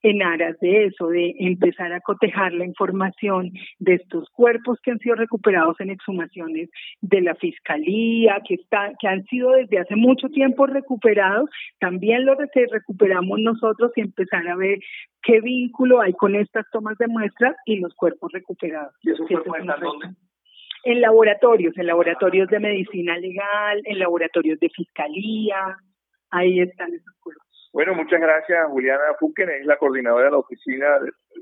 [0.03, 4.99] en aras de eso, de empezar a cotejar la información de estos cuerpos que han
[4.99, 6.69] sido recuperados en exhumaciones
[7.01, 12.37] de la fiscalía, que está, que han sido desde hace mucho tiempo recuperados, también los
[12.71, 14.79] recuperamos nosotros y empezar a ver
[15.21, 18.93] qué vínculo hay con estas tomas de muestras y los cuerpos recuperados.
[19.03, 19.11] ¿Y?
[20.83, 25.77] En laboratorios, en laboratorios de medicina legal, en laboratorios de fiscalía,
[26.31, 27.50] ahí están esos cuerpos.
[27.73, 30.87] Bueno, muchas gracias Juliana Fuquen, es la coordinadora de la oficina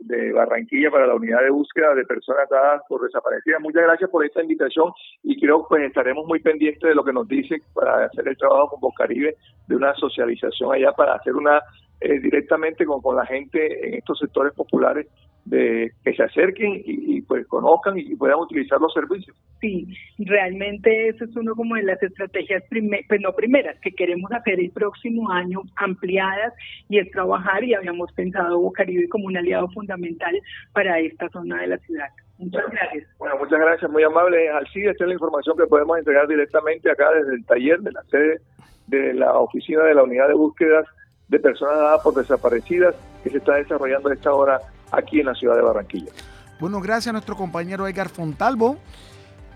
[0.02, 3.60] de Barranquilla para la unidad de búsqueda de personas dadas por desaparecidas.
[3.62, 4.92] Muchas gracias por esta invitación
[5.24, 8.38] y creo que pues estaremos muy pendientes de lo que nos dice para hacer el
[8.38, 9.36] trabajo con Boscaribe
[9.68, 11.64] de una socialización allá para hacer una
[12.00, 15.08] eh, directamente con, con la gente en estos sectores populares
[15.50, 19.36] de que se acerquen y, pues conozcan y puedan utilizar los servicios.
[19.60, 19.88] Sí,
[20.20, 24.70] realmente eso es uno como de las estrategias, pues no primeras, que queremos hacer el
[24.70, 26.54] próximo año ampliadas
[26.88, 30.40] y es trabajar y habíamos pensado Bocaribe como un aliado fundamental
[30.72, 32.10] para esta zona de la ciudad.
[32.38, 33.08] Muchas gracias.
[33.18, 34.50] Bueno, muchas gracias, muy amable.
[34.50, 38.04] Alcide, esta es la información que podemos entregar directamente acá desde el taller de la
[38.04, 38.40] sede
[38.88, 40.86] de la oficina de la unidad de búsquedas
[41.28, 44.60] de personas dadas por desaparecidas que se está desarrollando a esta hora
[44.92, 46.12] aquí en la ciudad de Barranquilla.
[46.60, 48.78] Bueno, gracias a nuestro compañero Edgar Fontalvo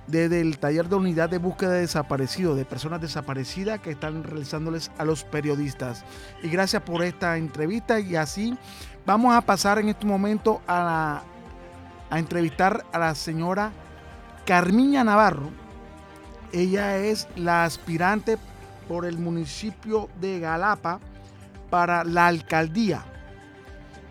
[0.08, 4.92] desde el taller de unidad de búsqueda de desaparecidos, de personas desaparecidas que están realizándoles
[4.98, 6.04] a los periodistas.
[6.42, 8.58] Y gracias por esta entrevista y así
[9.06, 11.24] vamos a pasar en este momento a,
[12.10, 13.72] a entrevistar a la señora
[14.46, 15.50] Carmiña Navarro.
[16.52, 18.38] Ella es la aspirante
[18.88, 21.00] por el municipio de Galapa
[21.70, 23.04] para la alcaldía.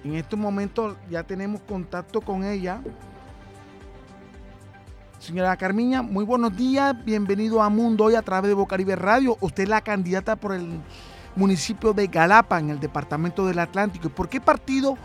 [0.04, 2.80] En estos momentos ya tenemos contacto con ella.
[5.20, 6.96] Señora Carmiña, muy buenos días.
[7.04, 9.36] Bienvenido a Mundo Hoy a través de Bocaribe Radio.
[9.40, 10.80] Usted es la candidata por el
[11.36, 14.08] municipio de Galapa en el departamento del Atlántico.
[14.08, 14.98] ¿Por qué partido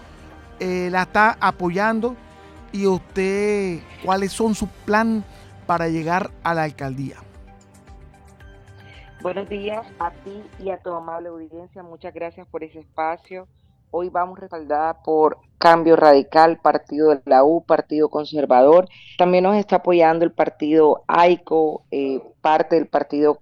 [0.60, 2.16] eh, la está apoyando?
[2.72, 5.24] Y usted, ¿cuáles son sus planes
[5.68, 7.18] para llegar a la alcaldía?
[9.22, 11.84] Buenos días a ti y a tu amable audiencia.
[11.84, 13.48] Muchas gracias por ese espacio.
[13.90, 18.90] Hoy vamos respaldada por Cambio Radical, Partido de la U, Partido Conservador.
[19.18, 23.40] También nos está apoyando el Partido AICO, eh, parte del Partido,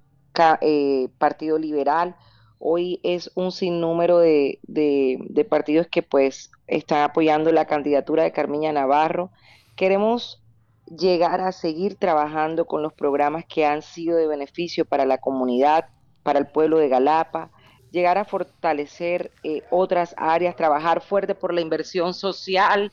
[0.62, 2.16] eh, Partido Liberal.
[2.60, 8.72] Hoy es un sinnúmero de, de partidos que pues están apoyando la candidatura de Carmiña
[8.72, 9.32] Navarro.
[9.76, 10.44] Queremos
[10.86, 15.90] llegar a seguir trabajando con los programas que han sido de beneficio para la comunidad,
[16.24, 17.52] para el pueblo de Galapa,
[17.96, 22.92] llegar a fortalecer eh, otras áreas, trabajar fuerte por la inversión social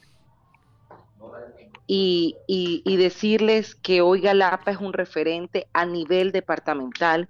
[1.89, 7.29] y, y, decirles que hoy Galapa es un referente a nivel departamental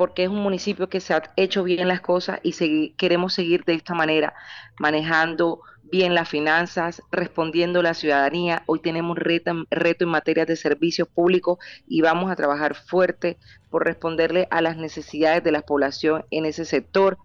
[0.00, 3.74] porque es un municipio que se ha hecho bien las cosas y queremos seguir de
[3.74, 4.32] esta manera,
[4.78, 8.62] manejando bien las finanzas, respondiendo a la ciudadanía.
[8.64, 13.36] Hoy tenemos reto, reto en materia de servicios públicos y vamos a trabajar fuerte
[13.68, 17.18] por responderle a las necesidades de la población en ese sector.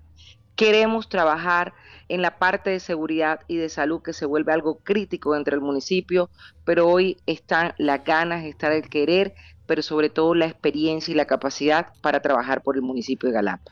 [0.57, 1.73] Queremos trabajar
[2.09, 5.61] en la parte de seguridad y de salud que se vuelve algo crítico entre el
[5.61, 6.29] municipio,
[6.65, 9.33] pero hoy están las ganas, está el querer,
[9.67, 13.71] pero sobre todo la experiencia y la capacidad para trabajar por el municipio de Galapa.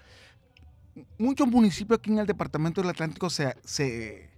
[1.17, 4.34] Muchos municipios aquí en el departamento del Atlántico se, se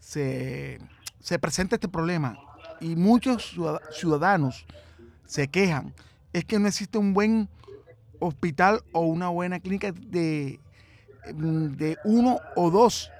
[0.00, 2.38] se, presenta este problema
[2.80, 3.56] y muchos
[3.92, 4.66] ciudadanos
[5.26, 5.92] se quejan,
[6.32, 7.48] es que no existe un buen
[8.18, 10.58] hospital o una buena clínica de,
[11.26, 13.10] de uno o dos,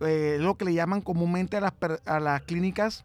[0.00, 1.72] eh, lo que le llaman comúnmente a las,
[2.06, 3.04] a las clínicas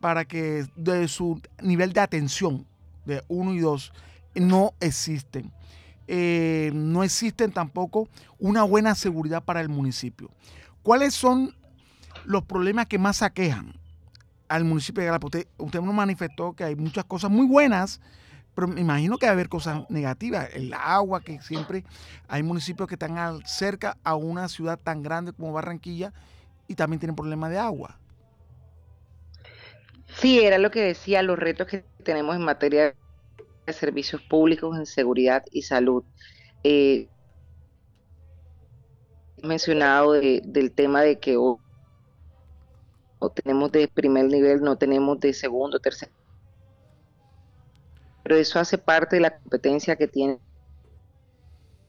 [0.00, 2.66] para que de su nivel de atención
[3.04, 3.92] de uno y dos
[4.34, 5.52] no existen.
[6.06, 8.08] Eh, no existen tampoco
[8.38, 10.30] una buena seguridad para el municipio.
[10.82, 11.54] ¿Cuáles son
[12.24, 13.74] los problemas que más aquejan
[14.50, 15.26] al municipio de Galapa.
[15.26, 18.00] Usted, usted nos manifestó que hay muchas cosas muy buenas,
[18.54, 20.48] pero me imagino que va a haber cosas negativas.
[20.52, 21.84] El agua, que siempre
[22.28, 26.12] hay municipios que están cerca a una ciudad tan grande como Barranquilla
[26.66, 27.96] y también tienen problemas de agua.
[30.16, 32.94] Sí, era lo que decía, los retos que tenemos en materia
[33.66, 36.04] de servicios públicos, en seguridad y salud.
[36.64, 37.08] Eh,
[39.42, 41.58] mencionado del tema de que o
[43.30, 46.10] tenemos de primer nivel, no tenemos de segundo, tercer.
[48.22, 50.38] Pero eso hace parte de la competencia que tiene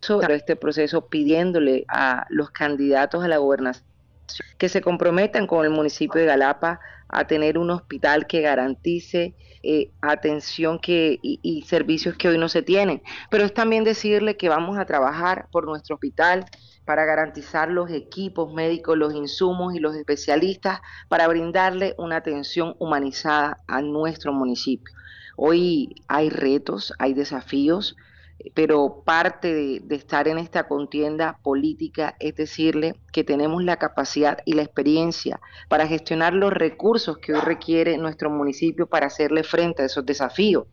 [0.01, 3.90] sobre este proceso pidiéndole a los candidatos a la gobernación
[4.57, 9.91] que se comprometan con el municipio de Galapa a tener un hospital que garantice eh,
[10.01, 13.03] atención que, y, y, servicios que hoy no se tienen.
[13.29, 16.45] Pero es también decirle que vamos a trabajar por nuestro hospital,
[16.85, 23.59] para garantizar los equipos médicos, los insumos y los especialistas para brindarle una atención humanizada
[23.67, 24.93] a nuestro municipio.
[25.37, 27.95] Hoy hay retos, hay desafíos,
[28.53, 34.53] pero parte de, estar en esta contienda política es decirle que tenemos la capacidad y
[34.53, 39.85] la experiencia para gestionar los recursos que hoy requiere nuestro municipio para hacerle frente a
[39.85, 40.65] esos desafíos.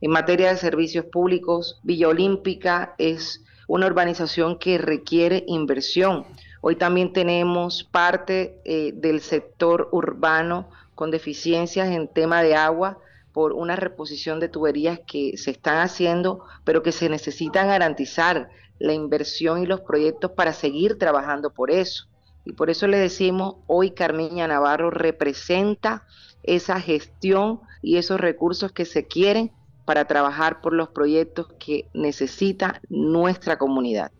[0.00, 6.24] En materia de servicios públicos, Villa Olímpica es una urbanización que requiere inversión.
[6.60, 12.98] Hoy también tenemos parte eh, del sector urbano con deficiencias en tema de agua
[13.32, 18.92] por una reposición de tuberías que se están haciendo, pero que se necesitan garantizar la
[18.92, 22.06] inversión y los proyectos para seguir trabajando por eso.
[22.44, 26.04] Y por eso le decimos, hoy Carmiña Navarro representa
[26.42, 29.52] esa gestión y esos recursos que se quieren
[29.84, 34.10] para trabajar por los proyectos que necesita nuestra comunidad.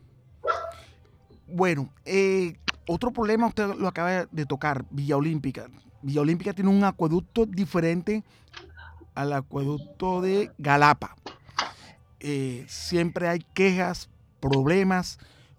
[1.46, 2.54] Bueno, eh,
[2.86, 5.68] otro problema usted lo acaba de tocar, Villa Olímpica.
[6.02, 8.24] Villa Olímpica tiene un acueducto diferente
[9.14, 11.16] al acueducto de Galapa.
[12.20, 14.08] Eh, siempre hay quejas,
[14.40, 15.18] problemas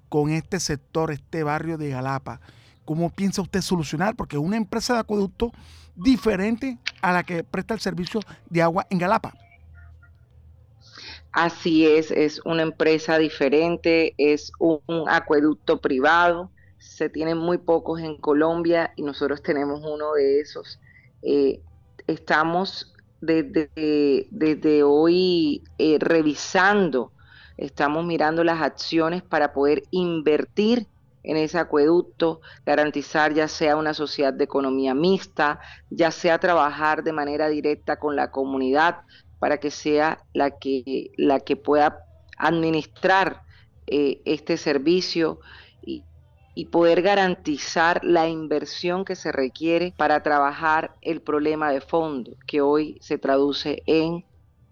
[0.10, 2.40] con este sector, este barrio de Galapa.
[2.86, 4.16] ¿Cómo piensa usted solucionar?
[4.16, 5.52] Porque es una empresa de acueducto
[5.96, 9.34] diferente a la que presta el servicio de agua en Galapa.
[11.32, 18.18] Así es, es una empresa diferente, es un, acueducto privado, se tienen muy pocos en
[18.18, 20.80] Colombia y nosotros tenemos uno de esos.
[21.24, 21.60] Eh,
[22.06, 22.93] estamos
[23.26, 27.14] desde, desde hoy eh, revisando,
[27.58, 30.88] estamos mirando las acciones para poder invertir
[31.24, 37.14] en ese acueducto, garantizar ya sea una sociedad de economía mixta, ya sea trabajar de
[37.14, 39.02] manera directa con la comunidad
[39.40, 42.00] para que sea la que, la que pueda
[42.38, 43.44] administrar
[43.88, 45.40] eh, este servicio
[46.56, 52.62] y, poder garantizar la inversión que se requiere para trabajar el problema de fondo, que
[52.62, 54.26] hoy se traduce en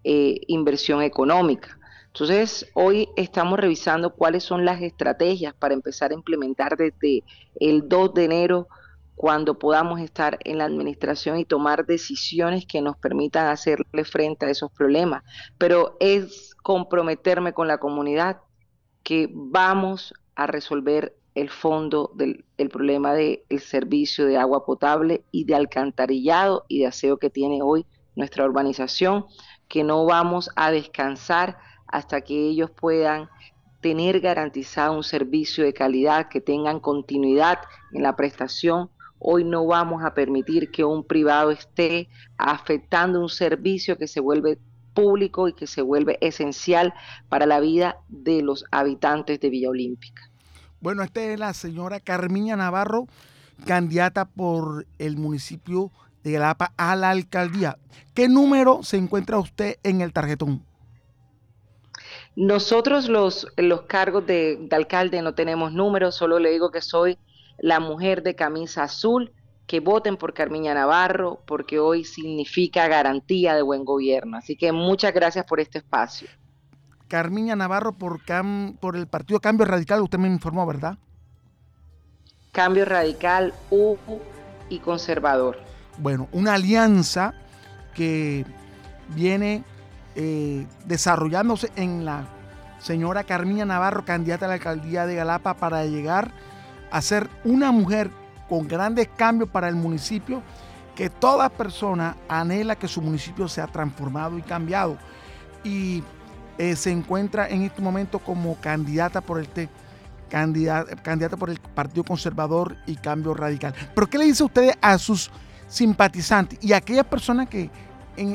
[0.04, 1.78] eh, inversión económica.
[2.06, 7.24] Entonces, hoy estamos revisando cuáles son las estrategias para empezar a implementar desde
[7.58, 8.68] el 2 de enero,
[9.14, 14.50] cuando podamos estar en la administración y tomar decisiones que nos permitan hacerle frente a
[14.50, 15.22] esos problemas.
[15.58, 18.40] Pero es comprometerme con la comunidad
[19.02, 25.54] que vamos a resolver el fondo del problema del servicio de agua potable y de
[25.54, 29.26] alcantarillado y de aseo que tiene hoy nuestra urbanización,
[29.68, 33.28] que no vamos a descansar hasta que ellos puedan
[33.80, 37.58] tener garantizado un servicio de calidad, que tengan continuidad
[37.92, 38.90] en la prestación.
[39.18, 42.08] Hoy no vamos a permitir que un privado esté
[42.38, 44.58] afectando un servicio que se vuelve
[44.94, 46.92] público y que se vuelve esencial
[47.28, 50.31] para la vida de los habitantes de Villa Olímpica.
[50.82, 53.06] Bueno, esta es la señora Carmiña Navarro,
[53.64, 55.92] candidata por el municipio
[56.24, 57.78] de Galapa a la alcaldía.
[58.14, 60.64] ¿Qué número se encuentra usted en el tarjetón?
[62.34, 67.16] Nosotros los, los cargos de, alcalde no tenemos números, solo le digo que soy
[67.58, 69.30] la mujer de camisa azul,
[69.68, 74.36] que voten por Carmiña Navarro, porque hoy significa garantía de buen gobierno.
[74.36, 76.28] Así que muchas gracias por este espacio.
[77.12, 80.96] Carmiña Navarro por, cam, por el Partido Cambio Radical, usted me informó, ¿verdad?
[82.52, 83.98] Cambio Radical, U
[84.70, 85.58] y Conservador.
[85.98, 87.34] Bueno, una alianza
[87.94, 88.46] que
[89.08, 89.62] viene
[90.14, 92.24] eh, desarrollándose en la
[92.78, 96.32] señora Carmina Navarro, candidata a la alcaldía de Galapa, para llegar
[96.90, 98.10] a ser una mujer
[98.48, 100.42] con grandes cambios para el municipio,
[100.96, 104.96] que toda persona anhela que su municipio sea transformado y cambiado.
[105.62, 106.02] Y
[106.58, 109.48] eh, se encuentra en este momento como candidata por el
[110.28, 113.74] candidata, candidata por el Partido Conservador y Cambio Radical.
[113.94, 115.30] Pero ¿qué le dice usted a sus
[115.68, 117.70] simpatizantes y a aquellas personas que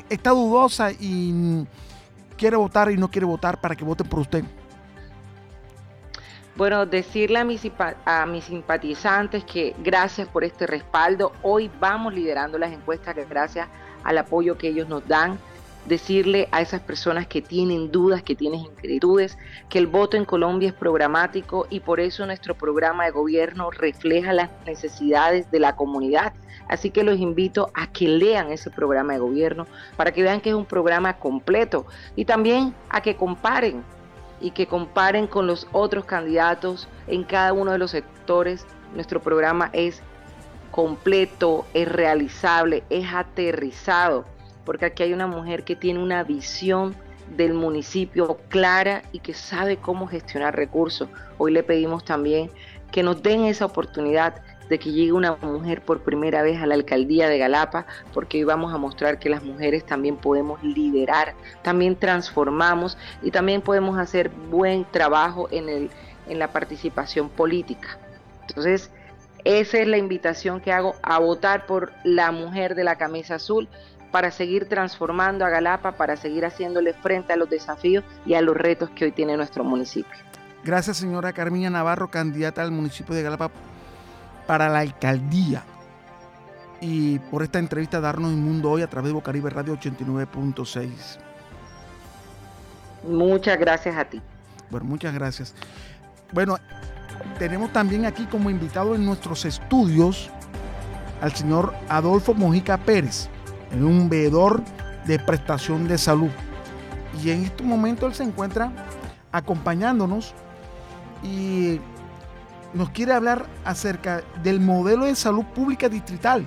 [0.09, 1.65] está dudosa y
[2.37, 4.43] quiere votar y no quiere votar para que voten por usted?
[6.55, 7.61] Bueno, decirle a mis,
[8.05, 11.31] a mis simpatizantes que gracias por este respaldo.
[11.43, 13.67] Hoy vamos liderando las encuestas gracias
[14.03, 15.37] al apoyo que ellos nos dan
[15.87, 19.37] decirle a esas personas que tienen dudas, que tienen inquietudes,
[19.69, 24.33] que el voto en Colombia es programático y por eso nuestro programa de gobierno refleja
[24.33, 26.33] las necesidades de la comunidad.
[26.67, 30.49] Así que los invito a que lean ese programa de gobierno para que vean que
[30.49, 31.85] es un programa completo
[32.15, 33.83] y también a que comparen
[34.41, 38.65] y que comparen con los otros candidatos en cada uno de los sectores.
[38.93, 40.01] Nuestro programa es
[40.71, 44.25] completo, es realizable, es aterrizado
[44.67, 46.93] porque aquí hay una mujer que tiene una visión
[47.37, 51.07] del municipio clara y que sabe cómo gestionar recursos.
[51.37, 52.51] Hoy le pedimos también
[52.91, 56.75] que nos den esa oportunidad de que llegue una mujer por primera vez a la
[56.75, 61.95] alcaldía de Galapa, porque hoy vamos a mostrar que las mujeres también podemos liderar, también
[61.95, 65.89] transformamos y también podemos hacer buen trabajo en, el,
[66.27, 67.97] en la participación política.
[68.49, 68.91] Entonces,
[69.45, 73.69] esa es la invitación que hago a votar por la mujer de la camisa azul,
[74.11, 78.55] para seguir transformando a Galapa, para seguir haciéndole frente a los desafíos y a los
[78.55, 80.17] retos que hoy tiene nuestro municipio.
[80.63, 83.51] Gracias, señora Carmina Navarro, candidata al municipio de Galapa
[84.45, 85.63] para la alcaldía.
[86.79, 91.17] Y por esta entrevista, darnos el mundo hoy a través de Bocaribe Radio 89.6.
[93.07, 94.21] Muchas gracias a ti.
[94.69, 95.55] Bueno, muchas gracias.
[96.31, 96.57] Bueno,
[97.39, 100.29] tenemos también aquí como invitado en nuestros estudios
[101.21, 103.29] al señor Adolfo Mojica Pérez,
[103.71, 104.61] en un veedor
[105.05, 106.29] de prestación de salud.
[107.23, 108.71] Y en este momento él se encuentra
[109.31, 110.33] acompañándonos
[111.23, 111.79] y
[112.73, 116.45] nos quiere hablar acerca del modelo de salud pública distrital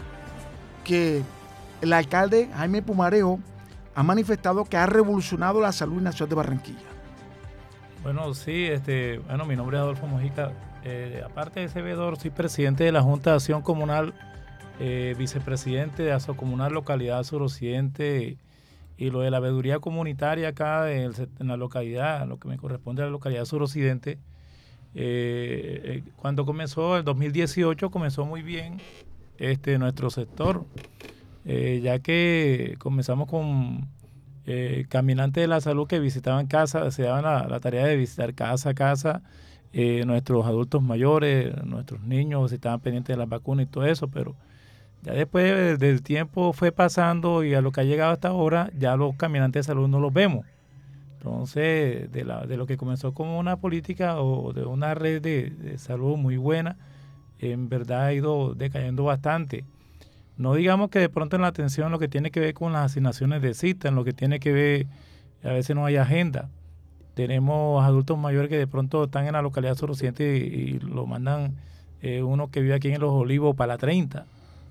[0.85, 1.23] que
[1.81, 3.41] el alcalde Jaime Pumareo
[3.95, 6.79] ha manifestado que ha revolucionado la salud en la ciudad de Barranquilla.
[8.03, 10.53] Bueno, sí, este, bueno, mi nombre es Adolfo Mojica.
[10.85, 14.15] Eh, aparte de ese veedor, soy presidente de la Junta de Acción Comunal,
[14.81, 18.39] eh, vicepresidente de Acción Comunal Localidad Suroccidente
[18.97, 23.07] y lo de la veeduría comunitaria acá en, la localidad, lo que me corresponde a
[23.07, 24.19] la localidad suroccidente.
[24.95, 28.79] Eh, cuando comenzó el 2018 comenzó muy bien
[29.39, 30.65] este nuestro sector,
[31.45, 33.89] ya que comenzamos con
[34.53, 38.71] eh, caminantes de la salud que visitaban casa, se daban la, tarea de visitar casa
[38.71, 39.23] a casa,
[39.73, 44.35] eh, nuestros adultos mayores, nuestros niños, estaban pendientes de las vacunas y todo eso, pero
[45.03, 48.97] ya después del tiempo fue pasando y a lo que ha llegado hasta ahora, ya
[48.97, 50.45] los caminantes de salud no los vemos.
[51.19, 56.37] Entonces, de, lo que comenzó como una política o de una red de, salud muy
[56.37, 56.77] buena,
[57.39, 59.65] en verdad ha ido decayendo bastante.
[60.39, 62.93] No digamos que de pronto en la atención lo que tiene que ver con las
[62.93, 64.87] asignaciones de cita, en lo que tiene que ver,
[65.45, 66.49] a veces no hay agenda.
[67.15, 71.55] Tenemos adultos mayores que de pronto están en la localidad suroccidente y, lo mandan
[72.01, 74.25] eh, uno que vive aquí en Los Olivos para la 30.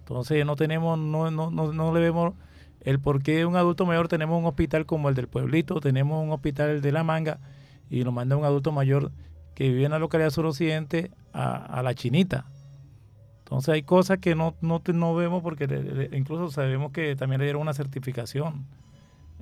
[0.10, 2.34] Entonces no tenemos, no, no, no, no le vemos
[2.82, 6.32] el por qué un adulto mayor tenemos un hospital como el del pueblito, tenemos un
[6.32, 7.40] hospital de La Manga
[7.92, 9.12] y lo manda un adulto mayor
[9.54, 12.46] que vive en la localidad suroccidente a, a la Chinita.
[13.44, 17.62] Entonces hay cosas que no, no, no vemos porque incluso sabemos que también le dieron
[17.62, 18.66] una certificación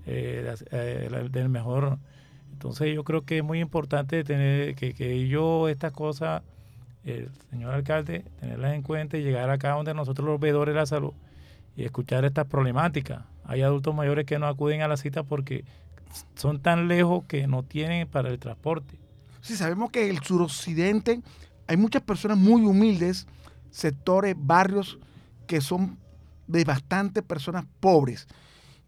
[0.06, 1.98] eh, eh, del mejor.
[2.52, 6.42] Entonces yo creo que es muy importante tener que, que yo estas cosas,
[7.12, 10.86] el señor alcalde, tenerlas en cuenta y llegar acá donde nosotros los veedores de la
[10.86, 11.14] salud
[11.76, 13.24] y escuchar estas problemáticas.
[13.46, 15.64] Hay adultos mayores que no acuden a la cita porque
[16.36, 18.96] son tan lejos que no tienen para el transporte.
[19.42, 21.22] Sí, sabemos que el suroccidente
[21.68, 23.28] hay muchas personas muy humildes
[23.70, 24.98] sectores, barrios
[25.46, 25.98] que son
[26.48, 28.28] de bastantes personas pobres.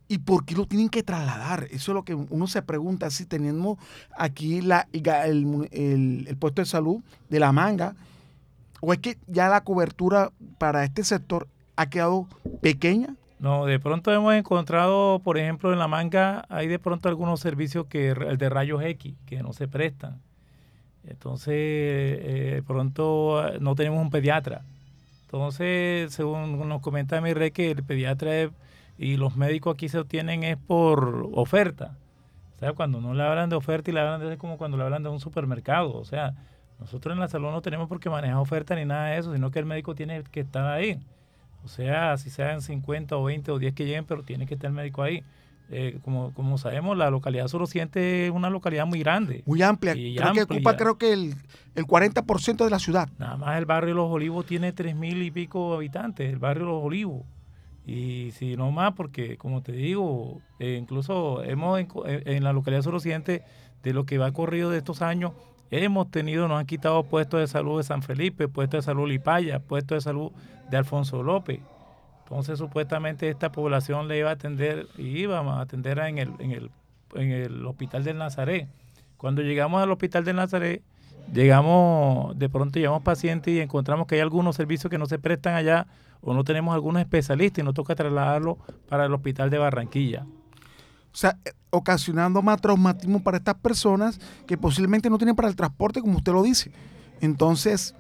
[0.08, 1.68] ¿Y por qué lo tienen que trasladar?
[1.70, 3.78] Eso es lo que uno se pregunta si tenemos
[4.18, 7.96] aquí la, el, puesto de salud de la manga,
[8.82, 12.28] o es que ya la cobertura para este sector ha quedado
[12.62, 13.16] pequeña.
[13.40, 17.86] No, de pronto hemos encontrado, por ejemplo, en la manga hay de pronto algunos servicios
[17.86, 20.22] que el de rayos X que no se prestan.
[21.06, 24.64] Entonces, eh, de pronto no tenemos un pediatra
[25.32, 28.50] entonces, según nos comenta mi rey, que el pediatra
[28.98, 31.98] y los médicos aquí se obtienen es por oferta.
[32.56, 34.76] O sea, cuando no le hablan de oferta y le hablan de es como cuando
[34.76, 35.94] le hablan de un supermercado.
[35.94, 36.34] O sea,
[36.80, 39.52] nosotros en la salud no tenemos por qué manejar oferta ni nada de eso, sino
[39.52, 41.00] que el médico tiene que estar ahí.
[41.64, 44.70] O sea, si sean 50 o 20 o 10 que lleguen, pero tiene que estar
[44.70, 45.24] el médico ahí.
[45.72, 49.44] Eh, como, como sabemos, la localidad suroccidente es una localidad muy grande.
[49.46, 49.94] Muy amplia.
[49.94, 51.36] creo que ocupa creo que el,
[51.76, 53.10] el 40% de la ciudad.
[53.20, 56.84] Nada más el barrio Los Olivos tiene tres mil y pico habitantes, el barrio Los
[56.84, 57.24] Olivos.
[57.86, 62.54] Y si no más, porque como te digo, eh, incluso hemos en, eh, en, la
[62.54, 63.44] localidad suroccidente,
[63.84, 65.34] de lo que va corrido de estos años,
[65.72, 69.60] hemos tenido, nos han quitado puestos de salud de San Felipe, puestos de salud Lipaya,
[69.60, 70.32] puestos de salud
[70.70, 71.60] de Alfonso López.
[72.24, 76.52] Entonces supuestamente esta población le iba a atender, y íbamos a atender en el, en
[76.52, 76.72] el,
[77.16, 78.68] en el hospital del Nazaret.
[79.18, 80.82] Cuando llegamos al hospital del Nazaret,
[81.34, 85.56] llegamos, de pronto llevamos pacientes y encontramos que hay algunos servicios que no se prestan
[85.56, 85.88] allá
[86.22, 88.58] o no tenemos algunos especialistas y nos toca trasladarlo
[88.88, 90.26] para el hospital de Barranquilla.
[91.12, 95.56] O sea, eh, ocasionando más traumatismo para estas personas que posiblemente no tienen para el
[95.56, 96.72] transporte, como usted lo dice.
[97.22, 97.96] Entonces,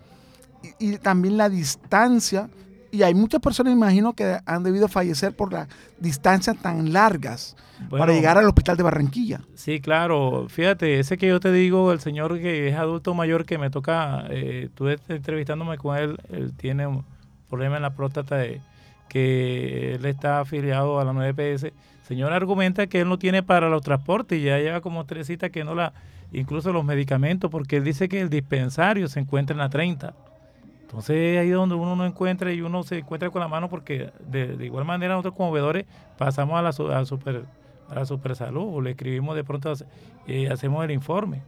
[0.79, 2.49] y, y también la distancia
[2.91, 5.67] y hay muchas personas, imagino, que han debido fallecer por las
[5.99, 7.55] distancias tan largas
[7.89, 9.41] para llegar al hospital de Barranquilla.
[9.53, 10.47] Sí, claro.
[10.49, 14.25] Fíjate, ese que yo te digo, el señor que es adulto mayor que me toca,
[14.29, 17.05] eh, estuve entrevistándome con él, él tiene un
[17.47, 18.61] problema en la próstata de,
[19.07, 21.71] que él está afiliado a la 9PS.
[22.09, 25.51] Señor argumenta que él no tiene para los transportes y ya lleva como tres citas
[25.51, 25.93] que no la,
[26.33, 30.15] incluso los medicamentos, porque él dice que el dispensario se encuentra en la 30.
[30.81, 34.09] Entonces ahí es donde uno no encuentra y uno se encuentra con la mano porque
[34.27, 35.85] de, igual manera nosotros como veedores
[36.17, 37.43] pasamos a la, a super,
[37.87, 39.71] a la super salud o le escribimos de pronto
[40.25, 41.43] eh, hacemos el informe.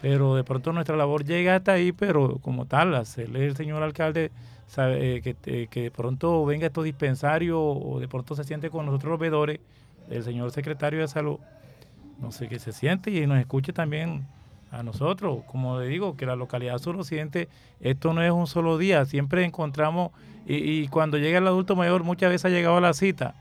[0.00, 4.30] pero de pronto nuestra labor llega hasta ahí, pero como tal, hacerle el señor alcalde
[4.78, 8.86] eh, que, eh, que de pronto venga estos dispensarios o de pronto se siente con
[8.86, 9.58] nosotros los veedores,
[10.08, 11.38] el señor secretario de salud,
[12.20, 14.26] no sé, que se siente y nos escuche también
[14.70, 15.44] a nosotros.
[15.46, 17.48] Como le digo, que la localidad suroccidente,
[17.80, 20.10] esto no es un solo día, siempre encontramos,
[20.48, 23.34] y, cuando llega el adulto mayor, muchas veces ha llegado a la cita,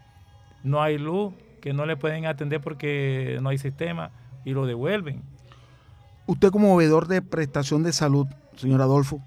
[0.64, 4.10] no hay luz, que no le pueden atender porque no hay sistema,
[4.44, 5.22] y lo devuelven.
[6.26, 9.22] Usted como veedor de prestación de salud, señor Adolfo,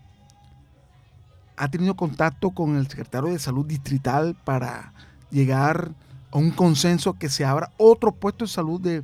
[1.57, 4.93] ¿ha tenido contacto con el secretario de salud distrital para
[5.31, 5.93] llegar
[6.31, 9.03] a un consenso que se abra otro puesto de salud de,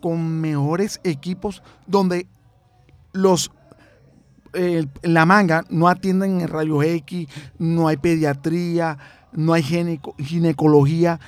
[0.00, 2.26] con mejores equipos donde
[3.12, 3.50] los
[4.52, 8.98] eh, la manga no atienden en rayos X, no hay pediatría,
[9.32, 11.20] no hay gineco, ginecología,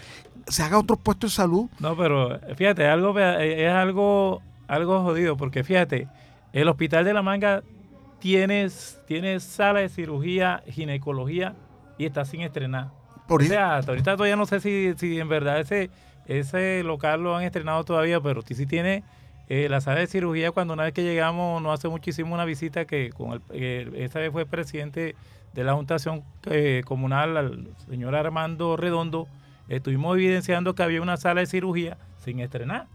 [0.48, 1.68] se haga otro puesto de salud.
[1.78, 6.08] No, pero fíjate, algo es algo algo jodido porque fíjate,
[6.52, 7.62] el hospital de la manga
[8.18, 8.68] tiene,
[9.06, 11.54] tiene sala de cirugía, ginecología
[11.98, 12.90] y está sin estrenar.
[13.26, 15.90] Por o sea, ahorita todavía no sé si, si en verdad ese,
[16.26, 19.04] ese local lo han estrenado todavía, pero sí tiene
[19.48, 22.84] eh, la sala de cirugía cuando una vez que llegamos, no hace muchísimo una visita
[22.84, 25.14] que con el, esta vez fue presidente
[25.52, 29.28] de la Juntación eh, Comunal, el señor Armando Redondo,
[29.68, 32.86] estuvimos evidenciando que había una sala de cirugía sin estrenar.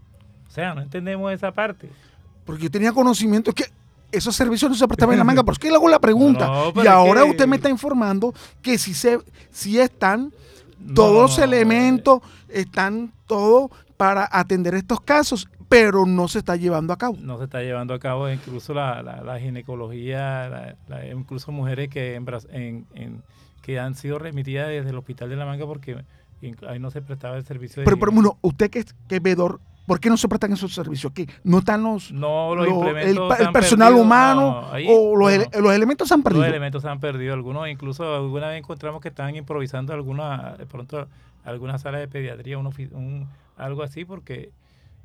[0.48, 1.90] O sea, no entendemos esa parte.
[2.44, 3.64] Porque yo tenía conocimiento que
[4.12, 5.42] esos servicios no se prestaban en la manga.
[5.42, 6.50] ¿Por qué le hago la pregunta?
[6.74, 9.18] y ahora usted me está informando que si, se,
[9.50, 10.32] si están
[10.94, 16.96] todos los elementos, están todos para atender estos casos, pero no se está llevando a
[16.96, 17.16] cabo.
[17.20, 20.76] No se está llevando a cabo, incluso la, la, ginecología,
[21.12, 23.22] incluso mujeres que, en, en,
[23.60, 26.04] que han sido remitidas desde el hospital de la manga porque
[26.66, 27.82] ahí no se prestaba el servicio.
[27.84, 30.74] Pero, pero bueno, usted que es, que es vedor, ¿Por qué no se prestan esos
[30.74, 31.10] servicios?
[31.14, 31.26] ¿Qué?
[31.44, 36.22] ¿No están los, no, los el, el personal humano o los, los, elementos se han
[36.22, 36.42] perdido?
[36.42, 37.32] Los elementos se han perdido.
[37.32, 41.08] Algunos, incluso alguna vez encontramos que estaban improvisando alguna, de pronto
[41.42, 44.50] alguna sala de pediatría, un, algo así, porque,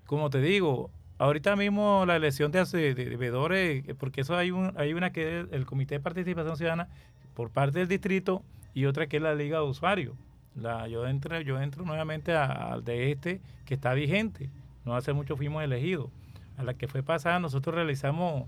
[0.06, 4.94] como te digo, ahorita mismo la elección de, de, veedores, porque eso hay, un, hay
[4.94, 6.90] una que es el Comité de Participación Ciudadana
[7.36, 10.14] por parte del distrito y otra que es la Liga de Usuarios.
[10.56, 14.50] La, yo, entro, yo entro nuevamente al de este que está vigente
[14.86, 16.10] no hace mucho fuimos elegidos.
[16.58, 18.46] A la que fue pasada, nosotros realizamos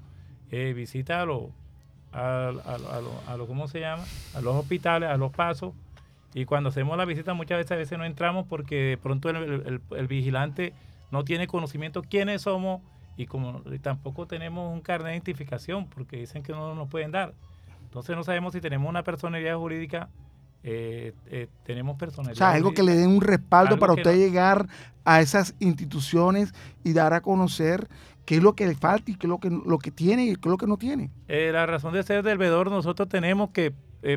[0.52, 1.50] eh, visitas a los,
[2.12, 2.50] a,
[3.28, 4.04] a, ¿cómo se llama?
[4.36, 5.74] A los hospitales, a los pasos.
[6.34, 10.08] Y cuando hacemos la visita, muchas veces, a veces no entramos porque de pronto el,
[10.08, 10.74] vigilante
[11.12, 12.82] no tiene conocimiento quiénes somos
[13.16, 17.34] y como tampoco tenemos un carnet de identificación porque dicen que no nos pueden dar.
[17.84, 20.10] Entonces no sabemos si tenemos una personalidad jurídica
[20.68, 22.34] eh, eh, tenemos personalidad.
[22.34, 24.68] O sea, algo que le den un respaldo para usted llegar
[25.04, 27.88] a esas instituciones y dar a conocer
[28.26, 30.36] qué es lo que le falta y qué es lo que, lo que tiene y
[30.36, 31.12] qué es lo que no tiene.
[31.28, 33.74] Eh, la razón de ser del vedor, nosotros tenemos que,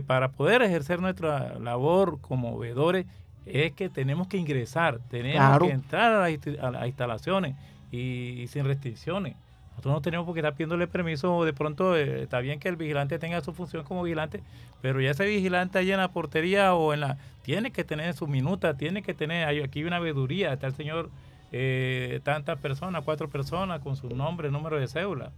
[0.07, 3.05] para poder ejercer nuestra labor como vedores,
[3.45, 7.57] es que tenemos que ingresar, tenemos que entrar a, las instalaciones
[7.93, 9.37] y sin restricciones.
[9.79, 11.45] Nosotros no tenemos por qué estar pidiéndole permiso.
[11.45, 14.43] De pronto eh, está bien que el vigilante tenga su función como vigilante,
[14.83, 17.17] pero ya ese vigilante ahí en la portería o en la.
[17.43, 19.47] Tiene que tener su minuta, tiene que tener.
[19.63, 20.53] aquí hay una veeduría.
[20.53, 21.11] Está el señor,
[21.53, 25.31] eh, tantas personas, cuatro personas, con su nombre, número de cédula.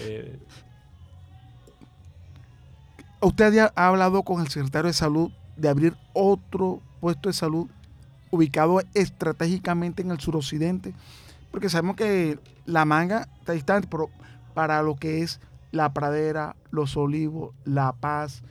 [0.00, 0.38] Eh,
[3.20, 7.68] Usted ha hablado con el secretario de salud de abrir otro puesto de salud
[8.30, 10.94] ubicado estratégicamente en el suroccidente
[11.50, 14.10] porque sabemos que la manga está distante, pero
[14.54, 15.40] para lo que es
[15.70, 18.42] la pradera, los olivos, La Paz,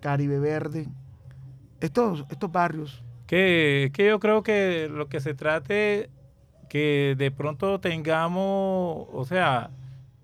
[0.00, 0.86] Caribe Verde,
[1.80, 3.02] estos, estos barrios.
[3.26, 6.10] Que, que yo creo que lo que se trate,
[6.68, 9.70] que de pronto tengamos, o sea,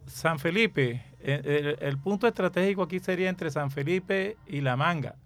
[0.06, 5.16] San Felipe, el, el, punto estratégico aquí sería entre San Felipe y La Manga.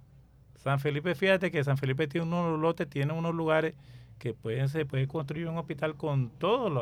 [0.56, 3.74] San Felipe, fíjate que San Felipe tiene unos lotes, tiene unos lugares
[4.18, 6.72] que pueden, se puede construir un hospital con todos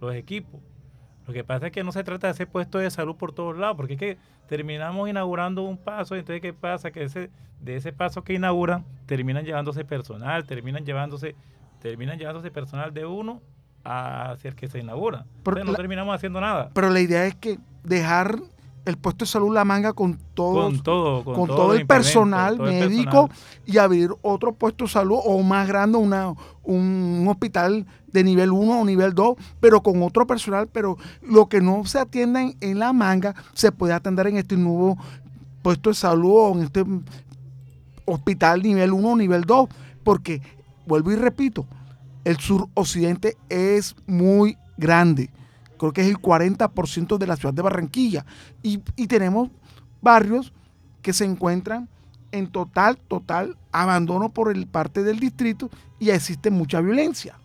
[0.00, 0.60] los, equipos.
[1.26, 3.56] Lo que pasa es que no se trata de hacer puestos de salud por todos
[3.56, 6.90] lados, porque es que terminamos inaugurando un paso, entonces ¿qué pasa?
[6.90, 11.34] Que ese, de ese paso que inauguran, terminan llevándose personal, terminan llevándose,
[11.80, 13.42] terminan llevándose personal de uno
[13.84, 15.26] hacia el que se inaugura.
[15.38, 16.70] Entonces no terminamos haciendo nada.
[16.72, 18.38] Pero la idea es que dejar
[18.88, 23.28] el puesto de salud La Manga con todo, con todo, con, todo, el personal médico
[23.66, 26.32] y abrir otro puesto de salud o más grande, una,
[26.62, 31.60] un hospital de nivel 1 o nivel 2, pero con otro personal, pero lo que
[31.60, 34.96] no se atienda en, La Manga se puede atender en este nuevo
[35.60, 36.84] puesto de salud o en este
[38.06, 39.68] hospital nivel 1 o nivel 2,
[40.02, 40.40] porque,
[40.86, 41.66] vuelvo y repito,
[42.24, 45.28] el sur occidente es muy grande
[45.78, 48.26] creo que es el 40% de la ciudad de Barranquilla.
[48.62, 49.48] Y, y tenemos
[50.00, 50.52] barrios
[51.02, 51.88] que se encuentran
[52.32, 57.38] en total, total abandono por el parte del distrito y existe mucha violencia.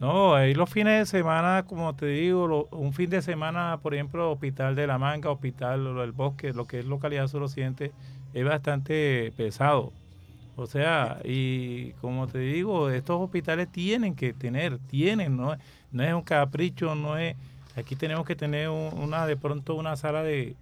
[0.00, 4.30] No, ahí los fines de semana, como te digo, un fin de semana, por ejemplo,
[4.30, 7.92] Hospital de la Manga, Hospital del Bosque, lo que es localidad suroccidente,
[8.32, 9.92] es bastante pesado.
[10.54, 15.56] O sea, y como te digo, estos hospitales tienen que tener, tienen, no,
[15.90, 17.36] no es un capricho, no es,
[17.78, 20.56] aquí tenemos que tener una, de pronto una sala de,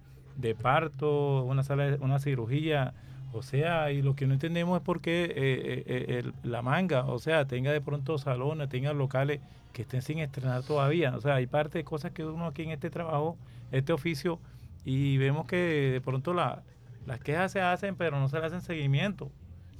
[0.61, 2.93] parto, una sala de, una cirugía,
[3.33, 7.05] o sea, y lo que no entendemos es por qué eh, eh, eh, la manga,
[7.05, 9.41] o sea, tenga de pronto salones, tenga locales
[9.73, 11.15] que estén sin estrenar todavía.
[11.15, 13.37] O sea, hay parte de cosas que uno aquí en este trabajo,
[13.71, 14.39] este oficio,
[14.85, 16.63] y vemos que de pronto la,
[17.05, 19.29] las quejas se hacen, pero no se le hacen seguimiento.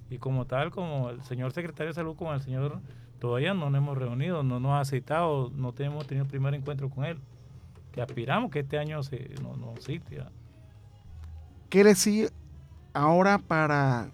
[0.10, 2.80] Y como tal, como el señor secretario de salud, como el señor,
[3.20, 6.90] todavía no nos hemos reunido, no nos ha citado, no tenemos tenido el primer encuentro
[6.90, 7.20] con él.
[7.92, 10.24] Que aspiramos que este año se nos no cite.
[11.70, 12.32] ¿Qué decir
[12.94, 14.10] ahora para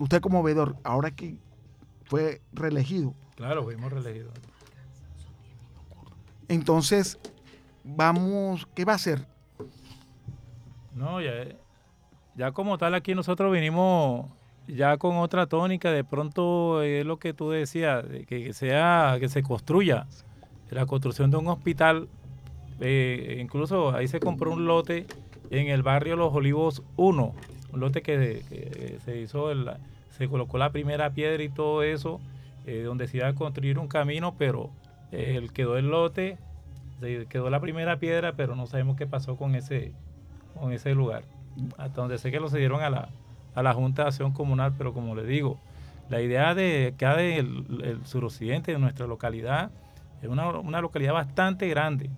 [0.00, 1.36] usted como veedor, ahora que
[2.06, 3.14] fue reelegido.
[3.36, 4.32] Claro, fuimos reelegidos.
[6.48, 7.18] Entonces,
[7.84, 9.26] vamos, ¿qué va a hacer?
[10.94, 11.32] No, ya,
[12.34, 14.26] ya como tal aquí nosotros vinimos
[14.74, 19.42] ya con otra tónica, de pronto es lo que tú decías, que sea, que se
[19.42, 20.06] construya
[20.70, 22.08] la construcción de un hospital,
[22.80, 25.06] eh, incluso ahí se compró un lote
[25.50, 27.34] en el barrio Los Olivos 1,
[27.72, 29.48] un lote que, se hizo,
[30.10, 32.20] se colocó la primera piedra y todo eso,
[32.66, 34.70] eh, donde se iba a construir un camino, pero
[35.12, 36.38] eh, quedó el lote,
[37.28, 39.92] quedó la primera piedra, pero no sabemos qué pasó con ese,
[40.58, 41.24] con ese lugar.
[41.78, 43.08] Hasta donde sé que lo cedieron a la,
[43.54, 45.58] a la Junta de Acción Comunal, pero como le digo,
[46.08, 47.06] la idea de que
[47.38, 49.70] el, el suroccidente de nuestra localidad
[50.22, 52.10] es una, una localidad bastante grande,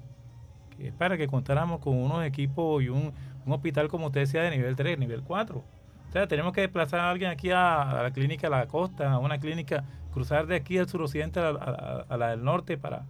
[0.76, 3.12] que es para que contáramos con unos equipos y un,
[3.46, 5.58] un hospital, como usted decía, de nivel 3, nivel 4.
[5.58, 9.18] O sea, tenemos que desplazar a alguien aquí a, la clínica de la costa, a
[9.18, 13.06] una clínica, cruzar de aquí al suroccidente a, la del norte para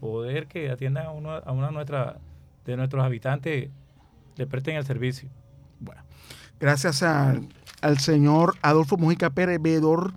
[0.00, 2.18] poder que atiendan a, uno, a una nuestra,
[2.64, 3.70] de nuestros habitantes,
[4.36, 5.30] le presten el servicio.
[5.80, 6.02] Bueno,
[6.60, 7.48] gracias al,
[7.82, 10.14] al señor Adolfo Mujica Pérez, veedor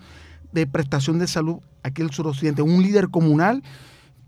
[0.53, 3.61] de prestación de salud aquí en el suroccidente, un líder comunal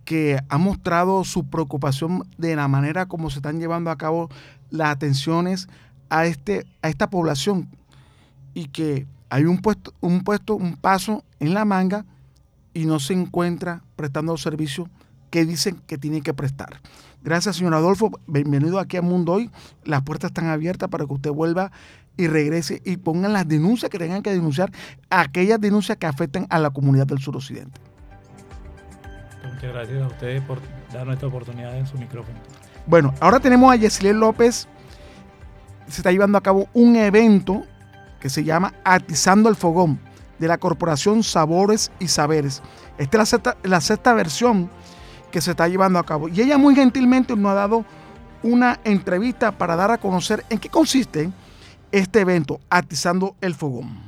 [0.04, 4.30] que ha mostrado su preocupación de la manera como se están llevando a cabo
[4.70, 5.68] las atenciones
[6.10, 7.70] a, este, a esta población
[8.54, 12.06] y que hay un puesto, un puesto, un paso en la manga
[12.74, 14.88] y no se encuentra prestando los servicios
[15.30, 16.80] que dicen que tiene que prestar.
[17.24, 18.12] Gracias, señor Adolfo.
[18.28, 19.52] Bienvenido aquí a Mundo Hoy.
[19.84, 21.72] Las puertas están abiertas para que usted vuelva
[22.18, 24.72] y regrese y pongan las denuncias que tengan que denunciar,
[25.10, 27.80] aquellas denuncias que afecten a la comunidad del suroccidente.
[29.54, 30.60] Muchas gracias a ustedes por
[30.92, 32.38] darnos esta oportunidad en su micrófono.
[32.86, 34.68] Bueno, ahora tenemos a Yesliel López.
[35.88, 37.64] Se está llevando a cabo un evento
[38.20, 40.00] que se llama Atizando el Fogón
[40.40, 42.62] de la Corporación Sabores y Saberes.
[42.98, 44.70] Esta es la sexta, versión
[45.32, 46.28] que se está llevando a cabo.
[46.30, 47.86] Y ella muy gentilmente nos ha dado
[48.44, 51.32] una entrevista para dar a conocer en qué consiste
[51.92, 54.08] este evento, Atizando el Fogón.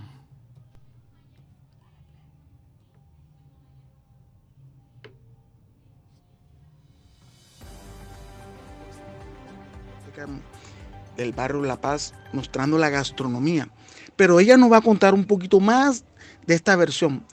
[11.15, 13.69] del barrio La Paz mostrando la gastronomía.
[14.15, 16.05] Pero ella nos va a contar un poquito más
[16.45, 17.25] de esta versión.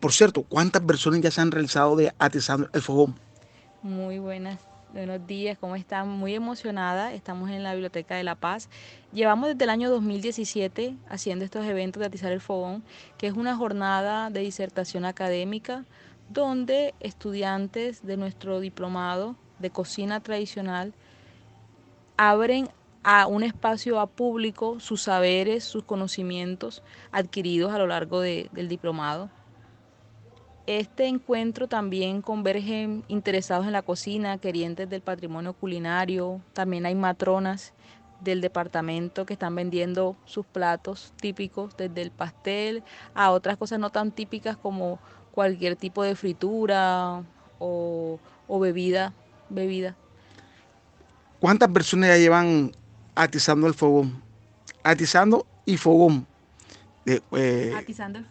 [0.00, 3.14] Por cierto, ¿cuántas versiones ya se han realizado de Atizando el Fogón?
[3.82, 4.60] Muy buenas,
[4.92, 6.08] buenos días, ¿cómo están?
[6.08, 8.68] Muy emocionada, estamos en la Biblioteca de La Paz.
[9.12, 12.82] Llevamos desde el año 2017 haciendo estos eventos de Atizar el Fogón,
[13.16, 15.84] que es una jornada de disertación académica
[16.28, 20.92] donde estudiantes de nuestro diplomado de cocina tradicional
[22.16, 22.68] abren
[23.02, 26.82] a un espacio a público sus saberes, sus conocimientos
[27.12, 29.30] adquiridos a lo largo del diplomado.
[30.70, 37.72] Este encuentro también converge interesados en la cocina, querientes del patrimonio culinario, también hay matronas
[38.20, 43.90] del departamento que están vendiendo sus platos típicos, desde el pastel a otras cosas no
[43.90, 45.00] tan típicas como
[45.32, 47.24] cualquier tipo de fritura
[47.58, 49.12] o, o bebida,
[49.48, 49.96] bebida.
[51.40, 52.70] ¿Cuántas personas ya llevan
[53.16, 54.22] atizando el fogón.
[54.84, 56.28] Atizando y fogón.
[57.06, 58.26] Eh, atizando, el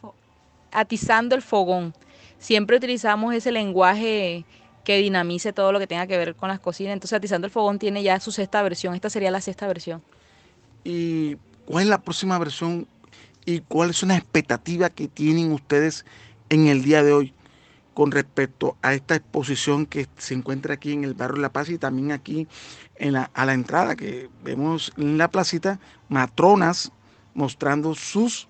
[0.71, 1.93] atizando el fogón.
[2.39, 4.45] Siempre utilizamos ese lenguaje
[4.83, 6.93] que dinamice todo lo que tenga que ver con las cocinas.
[6.93, 8.95] Entonces, Atizando el Fogón tiene ya su sexta versión.
[8.95, 10.01] Esta sería la sexta versión.
[10.83, 11.35] ¿Y
[11.65, 12.87] cuál es la próxima versión
[13.45, 16.05] y cuáles son las expectativas que tienen ustedes
[16.49, 17.33] en el día de hoy
[17.93, 21.77] con respecto a esta exposición que se encuentra aquí en el barrio La Paz y
[21.77, 22.47] también aquí
[22.95, 26.91] en la, a la entrada, que vemos en la placita matronas
[27.33, 28.47] mostrando sus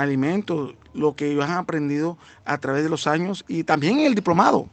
[0.00, 4.68] alimentos, lo que ellos han aprendido a través de los años y también el diplomado.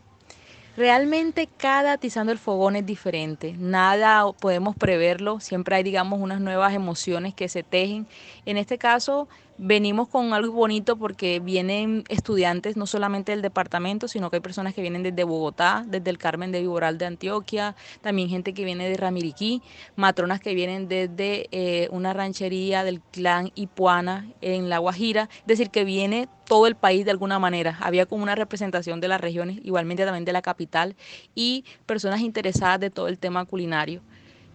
[0.75, 6.73] Realmente cada atizando el fogón es diferente, nada podemos preverlo, siempre hay digamos unas nuevas
[6.73, 8.07] emociones que se tejen.
[8.47, 9.27] En este caso
[9.59, 14.73] venimos con algo bonito porque vienen estudiantes no solamente del departamento, sino que hay personas
[14.73, 18.89] que vienen desde Bogotá, desde el Carmen de Viboral de Antioquia, también gente que viene
[18.89, 19.61] de Ramiriquí,
[19.95, 25.69] matronas que vienen desde eh, una ranchería del clan Ipuana en La Guajira, es decir,
[25.69, 27.79] que viene todo el país de alguna manera.
[27.81, 30.95] Había como una representación de las regiones, igualmente también de la capital
[31.33, 34.03] y personas interesadas de todo el tema culinario.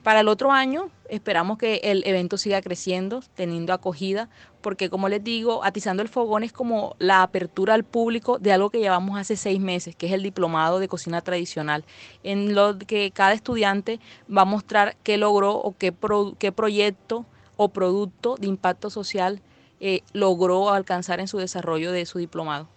[0.05, 4.28] Para el otro año esperamos que el evento siga creciendo, teniendo acogida,
[4.61, 8.70] porque como les digo, Atizando el Fogón es como la apertura al público de algo
[8.70, 11.84] que llevamos hace seis meses, que es el diplomado de cocina tradicional,
[12.22, 13.99] en lo que cada estudiante
[14.30, 15.92] va a mostrar qué logró o qué,
[16.38, 17.26] qué proyecto
[17.57, 19.42] o producto de impacto social
[19.80, 22.68] eh, logró alcanzar en su desarrollo de su diplomado.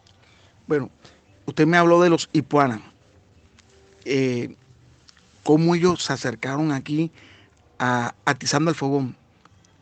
[0.67, 0.89] Bueno,
[1.45, 2.81] usted me habló de los Ipuana.
[4.05, 4.55] Eh,
[5.43, 7.11] cómo ellos se acercaron aquí
[7.79, 9.15] a Atizando el Fogón,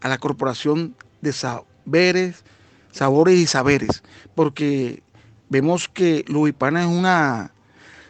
[0.02, 2.44] a la Corporación de Saberes,
[2.92, 4.04] Sabores y Saberes,
[4.36, 5.04] porque
[5.50, 7.52] vemos que Luipana es una,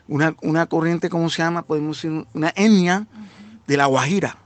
[0.07, 1.63] una, una, corriente, ¿cómo se llama?
[1.63, 3.07] Podemos decir, una etnia
[3.67, 4.37] de la Guajira.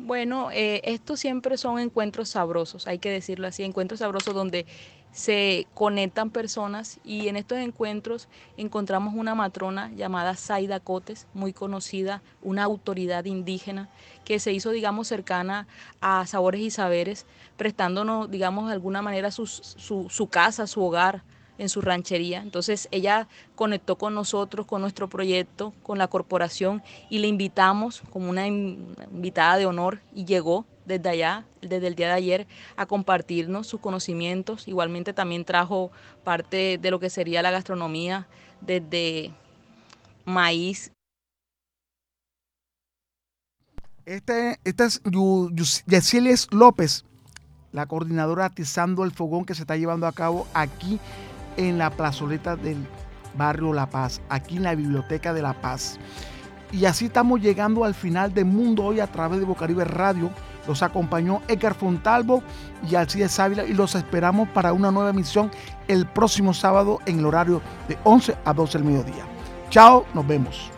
[0.00, 4.64] Bueno, eh, estos siempre son encuentros sabrosos, hay que decirlo así, encuentros sabrosos donde
[5.10, 12.22] se conectan personas y en estos encuentros encontramos una matrona llamada Zaida Cotes, muy conocida,
[12.40, 13.90] una autoridad indígena
[14.22, 15.66] que se hizo, digamos, cercana
[16.00, 17.26] a Sabores y Saberes,
[17.56, 21.24] prestándonos, digamos, de alguna manera su, su casa, su hogar
[21.58, 22.40] en su ranchería.
[22.40, 28.30] Entonces ella conectó con nosotros, con nuestro proyecto, con la corporación y le invitamos como
[28.30, 32.46] una invitada de honor y llegó desde allá, desde el día de ayer,
[32.76, 34.66] a compartirnos sus conocimientos.
[34.66, 35.90] Igualmente también trajo
[36.24, 38.26] parte de lo que sería la gastronomía
[38.60, 39.32] desde
[40.24, 40.92] maíz.
[44.06, 45.02] Este, esta es
[46.50, 47.04] López,
[47.72, 50.98] la coordinadora atizando el fogón que se está llevando a cabo aquí
[51.58, 52.78] en la plazoleta del
[53.34, 55.98] barrio La Paz, aquí en la Biblioteca de La Paz.
[56.72, 60.30] Y así estamos llegando al final de Mundo Hoy a través de Bocaribe Radio.
[60.66, 62.42] Los acompañó Edgar Fontalvo
[62.88, 65.50] y Alcides Ávila y los esperamos para una nueva emisión
[65.88, 69.24] el próximo sábado en el horario de 11 a 12 del mediodía.
[69.70, 70.70] Chao, nos vemos.